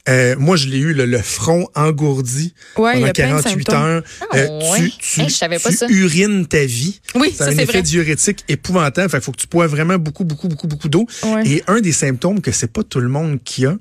euh, 0.09 0.37
moi, 0.39 0.57
je 0.57 0.69
l'ai 0.69 0.79
eu, 0.79 0.93
le, 0.93 1.19
front 1.19 1.69
engourdi 1.75 2.55
pendant 2.75 3.11
48 3.11 3.69
heures. 3.71 4.03
Ah, 4.21 4.37
euh, 4.37 4.61
tu, 4.77 5.27
tu, 5.27 5.95
urines 5.95 6.47
ta 6.47 6.65
vie. 6.65 7.01
Oui, 7.15 7.33
ça, 7.33 7.47
un 7.47 7.51
effet 7.51 7.83
diurétique 7.83 8.45
épouvantable. 8.49 9.11
Fait 9.11 9.21
faut 9.21 9.33
que 9.33 9.39
tu 9.39 9.49
bois 9.49 9.67
vraiment 9.67 9.99
beaucoup, 9.99 10.25
beaucoup, 10.25 10.49
beaucoup, 10.49 10.69
beaucoup 10.69 10.89
d'eau. 10.89 11.07
Et 11.45 11.63
un 11.67 11.81
des 11.81 11.93
symptômes 11.93 12.41
que 12.41 12.53
c'est 12.53 12.73
pas 12.73 12.85
tout 12.85 13.01
le 13.01 13.09
monde 13.09 13.43
qui 13.43 13.67
a, 13.67 13.77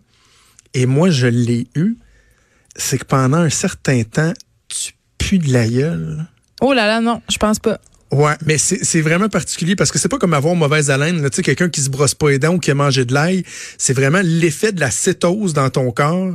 et 0.73 0.85
moi, 0.85 1.09
je 1.09 1.27
l'ai 1.27 1.67
eu, 1.75 1.97
c'est 2.75 2.97
que 2.97 3.05
pendant 3.05 3.37
un 3.37 3.49
certain 3.49 4.03
temps, 4.03 4.33
tu 4.67 4.93
pues 5.17 5.39
de 5.39 5.53
la 5.53 5.67
gueule. 5.67 6.25
Oh 6.61 6.73
là 6.73 6.87
là, 6.87 7.01
non, 7.01 7.21
je 7.29 7.37
pense 7.37 7.59
pas. 7.59 7.79
Ouais, 8.15 8.33
mais 8.45 8.57
c'est 8.57 9.01
vraiment 9.01 9.27
particulier 9.27 9.75
parce 9.75 9.91
que 9.91 9.99
c'est 9.99 10.07
pas 10.07 10.17
comme 10.17 10.33
avoir 10.33 10.55
mauvaise 10.55 10.89
haleine, 10.89 11.21
tu 11.29 11.35
sais, 11.35 11.41
quelqu'un 11.41 11.67
qui 11.67 11.81
se 11.81 11.89
brosse 11.89 12.15
pas 12.15 12.29
les 12.29 12.39
dents 12.39 12.53
ou 12.53 12.59
qui 12.59 12.71
a 12.71 12.75
mangé 12.75 13.03
de 13.03 13.13
l'ail. 13.13 13.43
C'est 13.77 13.91
vraiment 13.91 14.21
l'effet 14.23 14.71
de 14.71 14.79
la 14.79 14.89
cétose 14.89 15.53
dans 15.53 15.69
ton 15.69 15.91
corps 15.91 16.33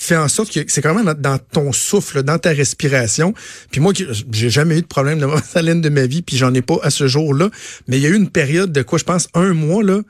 fait 0.00 0.16
en 0.16 0.28
sorte 0.28 0.52
que 0.52 0.60
c'est 0.68 0.80
quand 0.80 0.94
même 0.94 1.12
dans 1.14 1.38
ton 1.38 1.72
souffle, 1.72 2.22
dans 2.22 2.38
ta 2.38 2.50
respiration. 2.50 3.34
Puis 3.72 3.80
moi, 3.80 3.92
j'ai 4.30 4.48
jamais 4.48 4.78
eu 4.78 4.82
de 4.82 4.86
problème 4.86 5.18
de 5.18 5.26
mauvaise 5.26 5.56
haleine 5.56 5.80
de 5.80 5.88
ma 5.88 6.06
vie, 6.06 6.22
puis 6.22 6.36
j'en 6.36 6.54
ai 6.54 6.62
pas 6.62 6.78
à 6.82 6.90
ce 6.90 7.08
jour-là. 7.08 7.50
Mais 7.88 7.98
il 7.98 8.02
y 8.02 8.06
a 8.06 8.10
eu 8.10 8.14
une 8.14 8.30
période 8.30 8.70
de 8.70 8.82
quoi, 8.82 9.00
je 9.00 9.04
pense, 9.04 9.26
un 9.34 9.54
mois, 9.54 9.82
là, 9.82 10.00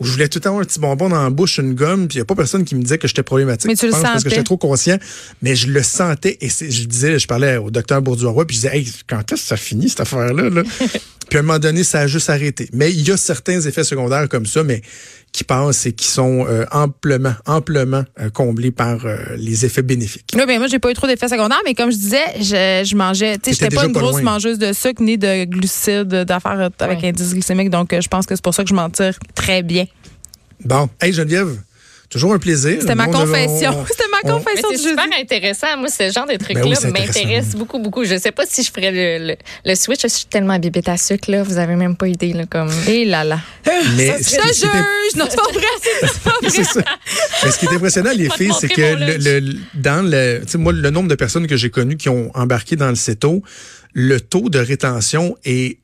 où 0.00 0.04
je 0.04 0.12
voulais 0.12 0.28
tout 0.28 0.40
avoir 0.44 0.60
un 0.60 0.64
petit 0.64 0.78
bonbon 0.78 1.08
dans 1.08 1.22
la 1.22 1.30
bouche, 1.30 1.58
une 1.58 1.74
gomme, 1.74 2.06
puis 2.06 2.16
il 2.16 2.18
n'y 2.18 2.22
a 2.22 2.24
pas 2.24 2.36
personne 2.36 2.64
qui 2.64 2.74
me 2.74 2.82
disait 2.82 2.98
que 2.98 3.08
j'étais 3.08 3.22
problématique. 3.22 3.68
Mais 3.68 3.74
tu 3.74 3.86
le 3.86 3.92
pense, 3.92 4.02
Parce 4.02 4.24
que 4.24 4.30
j'étais 4.30 4.44
trop 4.44 4.56
conscient. 4.56 4.98
Mais 5.42 5.56
je 5.56 5.68
le 5.68 5.82
sentais 5.82 6.38
et 6.40 6.48
je 6.48 6.84
disais, 6.84 7.18
je 7.18 7.26
parlais 7.26 7.56
au 7.56 7.70
docteur 7.70 8.00
Bourdieu-Roy, 8.00 8.46
puis 8.46 8.56
je 8.56 8.60
disais, 8.62 8.76
hey, 8.76 8.92
quand 9.08 9.20
est-ce 9.32 9.42
que 9.42 9.48
ça 9.48 9.56
finit, 9.56 9.88
cette 9.88 10.00
affaire-là? 10.00 10.50
Là? 10.50 10.62
puis 11.28 11.38
à 11.38 11.40
un 11.40 11.42
moment 11.42 11.58
donné, 11.58 11.84
ça 11.84 12.00
a 12.00 12.06
juste 12.06 12.30
arrêté. 12.30 12.68
Mais 12.72 12.90
il 12.90 13.06
y 13.06 13.10
a 13.10 13.16
certains 13.16 13.60
effets 13.60 13.84
secondaires 13.84 14.28
comme 14.28 14.46
ça, 14.46 14.62
mais 14.64 14.82
qui 15.32 15.44
passent 15.44 15.84
et 15.86 15.92
qui 15.92 16.06
sont 16.06 16.46
euh, 16.48 16.64
amplement, 16.72 17.34
amplement 17.46 18.02
euh, 18.18 18.30
comblés 18.30 18.70
par 18.70 19.04
euh, 19.04 19.18
les 19.36 19.66
effets 19.66 19.82
bénéfiques. 19.82 20.32
Oui, 20.34 20.42
ben 20.46 20.58
moi, 20.58 20.68
j'ai 20.68 20.78
pas 20.78 20.90
eu 20.90 20.94
trop 20.94 21.06
d'effets 21.06 21.28
secondaires, 21.28 21.60
mais 21.66 21.74
comme 21.74 21.90
je 21.90 21.96
disais, 21.96 22.24
je, 22.38 22.88
je 22.88 22.96
mangeais, 22.96 23.36
tu 23.36 23.50
sais, 23.52 23.58
j'étais 23.60 23.74
pas 23.74 23.84
une 23.84 23.92
grosse 23.92 24.22
mangeuse 24.22 24.58
de 24.58 24.72
sucre 24.72 25.02
ni 25.02 25.18
de 25.18 25.44
glucides, 25.44 26.08
d'affaires 26.08 26.70
avec 26.78 27.04
indice 27.04 27.34
glycémique, 27.34 27.70
donc 27.70 27.94
je 27.98 28.08
pense 28.08 28.26
que 28.26 28.34
c'est 28.34 28.44
pour 28.44 28.54
ça 28.54 28.62
que 28.62 28.70
je 28.70 28.74
m'en 28.74 28.88
tire 28.88 29.18
très 29.34 29.62
bien. 29.62 29.84
Bon. 30.64 30.88
Hey, 31.00 31.12
Geneviève, 31.12 31.56
Toujours 32.10 32.32
un 32.32 32.38
plaisir. 32.38 32.78
C'était 32.80 32.94
ma 32.94 33.06
confession. 33.06 33.70
on- 33.80 33.86
C'était 33.90 34.04
ma 34.10 34.30
confession 34.32 34.68
c'est 34.70 34.76
jeudi. 34.78 34.88
super 34.88 35.06
intéressant. 35.20 35.66
Moi, 35.76 35.88
ce 35.90 36.10
genre 36.10 36.26
de 36.26 36.36
trucs-là 36.36 36.62
Ben 36.62 36.66
oui, 36.70 36.72
intéressant. 36.74 36.90
m'intéresse 37.06 37.54
beaucoup, 37.54 37.78
beaucoup. 37.80 38.04
Je 38.04 38.16
sais 38.18 38.32
pas 38.32 38.44
si 38.48 38.62
je 38.62 38.70
ferais 38.72 38.90
le, 38.90 39.26
le, 39.28 39.36
le 39.66 39.74
switch. 39.74 40.00
Je 40.02 40.08
suis 40.08 40.24
tellement 40.24 40.58
bibette 40.58 40.88
à 40.88 40.96
sucre, 40.96 41.30
là. 41.30 41.42
Vous 41.42 41.58
avez 41.58 41.76
même 41.76 41.96
pas 41.96 42.08
idée, 42.08 42.32
là, 42.32 42.46
comme. 42.46 42.70
Et 42.88 43.04
là 43.04 43.24
là. 43.24 43.40
Mais 43.96 44.16
Je 44.18 44.24
qui 44.26 44.34
était- 44.36 44.48
juge! 44.54 45.16
Non, 45.16 45.26
c'est 45.28 45.36
pas 45.36 45.52
vrai. 45.52 45.62
C'est 46.02 46.22
pas 46.22 46.34
vrai. 46.42 46.64
Ça. 46.64 46.80
Mais 47.44 47.50
ce 47.50 47.58
qui 47.58 47.66
est 47.66 47.74
impressionnant, 47.74 48.10
les 48.14 48.30
filles, 48.30 48.52
c'est 48.58 48.68
que 48.68 48.80
le, 48.80 49.40
le- 49.40 49.56
dans 49.74 50.02
le, 50.02 50.40
tu 50.46 50.52
sais, 50.52 50.58
moi, 50.58 50.72
le 50.72 50.90
nombre 50.90 51.08
de 51.08 51.14
personnes 51.14 51.46
que 51.46 51.56
j'ai 51.56 51.68
connues 51.70 51.96
qui 51.98 52.08
ont 52.08 52.30
embarqué 52.34 52.76
dans 52.76 52.88
le 52.88 52.94
CETO, 52.94 53.42
le 53.92 54.18
taux 54.20 54.48
de 54.48 54.58
rétention 54.58 55.36
est 55.44 55.78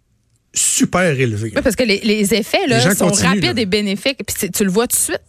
super 0.54 1.02
élevé. 1.20 1.52
Oui, 1.54 1.62
parce 1.62 1.76
que 1.76 1.82
les, 1.82 2.00
les 2.04 2.32
effets 2.34 2.66
là, 2.66 2.78
Les 2.88 2.94
sont 2.94 3.08
continuent, 3.08 3.26
rapides 3.28 3.56
là. 3.56 3.62
et 3.62 3.66
bénéfiques. 3.66 4.20
Puis 4.26 4.50
tu 4.50 4.64
le 4.64 4.70
vois 4.70 4.86
tout 4.86 4.96
de 4.96 5.02
suite. 5.02 5.20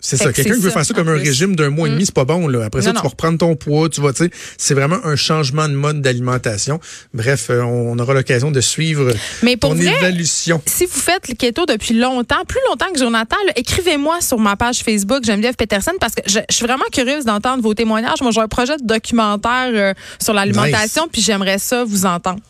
C'est 0.00 0.16
ça. 0.16 0.26
que 0.26 0.36
Quelqu'un 0.36 0.54
qui 0.54 0.60
veut 0.60 0.70
faire 0.70 0.84
ça 0.84 0.94
comme 0.94 1.08
un 1.08 1.16
plus. 1.18 1.28
régime 1.28 1.56
d'un 1.56 1.68
mois 1.70 1.88
et 1.88 1.90
demi, 1.90 2.06
c'est 2.06 2.14
pas 2.14 2.24
bon. 2.24 2.48
Là. 2.48 2.64
Après 2.64 2.80
ça, 2.82 2.90
tu 2.90 2.96
non. 2.96 3.02
vas 3.02 3.08
reprendre 3.08 3.38
ton 3.38 3.54
poids, 3.56 3.88
tu 3.88 4.00
vas, 4.00 4.12
tu 4.12 4.24
sais, 4.24 4.30
c'est 4.58 4.74
vraiment 4.74 4.98
un 5.04 5.16
changement 5.16 5.68
de 5.68 5.74
mode 5.74 6.00
d'alimentation. 6.00 6.80
Bref, 7.12 7.48
euh, 7.50 7.60
on 7.62 7.98
aura 7.98 8.14
l'occasion 8.14 8.50
de 8.50 8.60
suivre 8.60 9.12
Mais 9.42 9.56
pour 9.56 9.70
ton 9.70 9.76
vrai, 9.76 9.94
évaluation. 9.98 10.62
si 10.66 10.86
vous 10.86 10.98
faites 11.00 11.28
le 11.28 11.34
keto 11.34 11.66
depuis 11.66 11.94
longtemps, 11.94 12.44
plus 12.48 12.60
longtemps 12.68 12.90
que 12.92 12.98
Jonathan, 12.98 13.36
écrivez-moi 13.56 14.20
sur 14.20 14.38
ma 14.38 14.56
page 14.56 14.78
Facebook 14.80 15.24
Geneviève 15.24 15.54
Peterson 15.56 15.92
parce 16.00 16.14
que 16.14 16.22
je, 16.26 16.38
je 16.48 16.54
suis 16.56 16.64
vraiment 16.66 16.84
curieuse 16.92 17.24
d'entendre 17.24 17.62
vos 17.62 17.74
témoignages. 17.74 18.20
Moi, 18.22 18.30
j'ai 18.30 18.40
un 18.40 18.48
projet 18.48 18.76
de 18.78 18.84
documentaire 18.86 19.70
euh, 19.72 19.94
sur 20.22 20.32
l'alimentation, 20.32 21.08
puis 21.12 21.20
j'aimerais 21.20 21.58
ça 21.58 21.84
vous 21.84 22.06
entendre. 22.06 22.40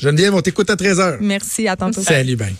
Geneviève, 0.00 0.34
on 0.34 0.40
t'écoute 0.40 0.70
à 0.70 0.74
13h. 0.76 1.18
Merci, 1.20 1.68
à 1.68 1.76
tantôt. 1.76 2.00
Salut, 2.02 2.36
ben. 2.36 2.52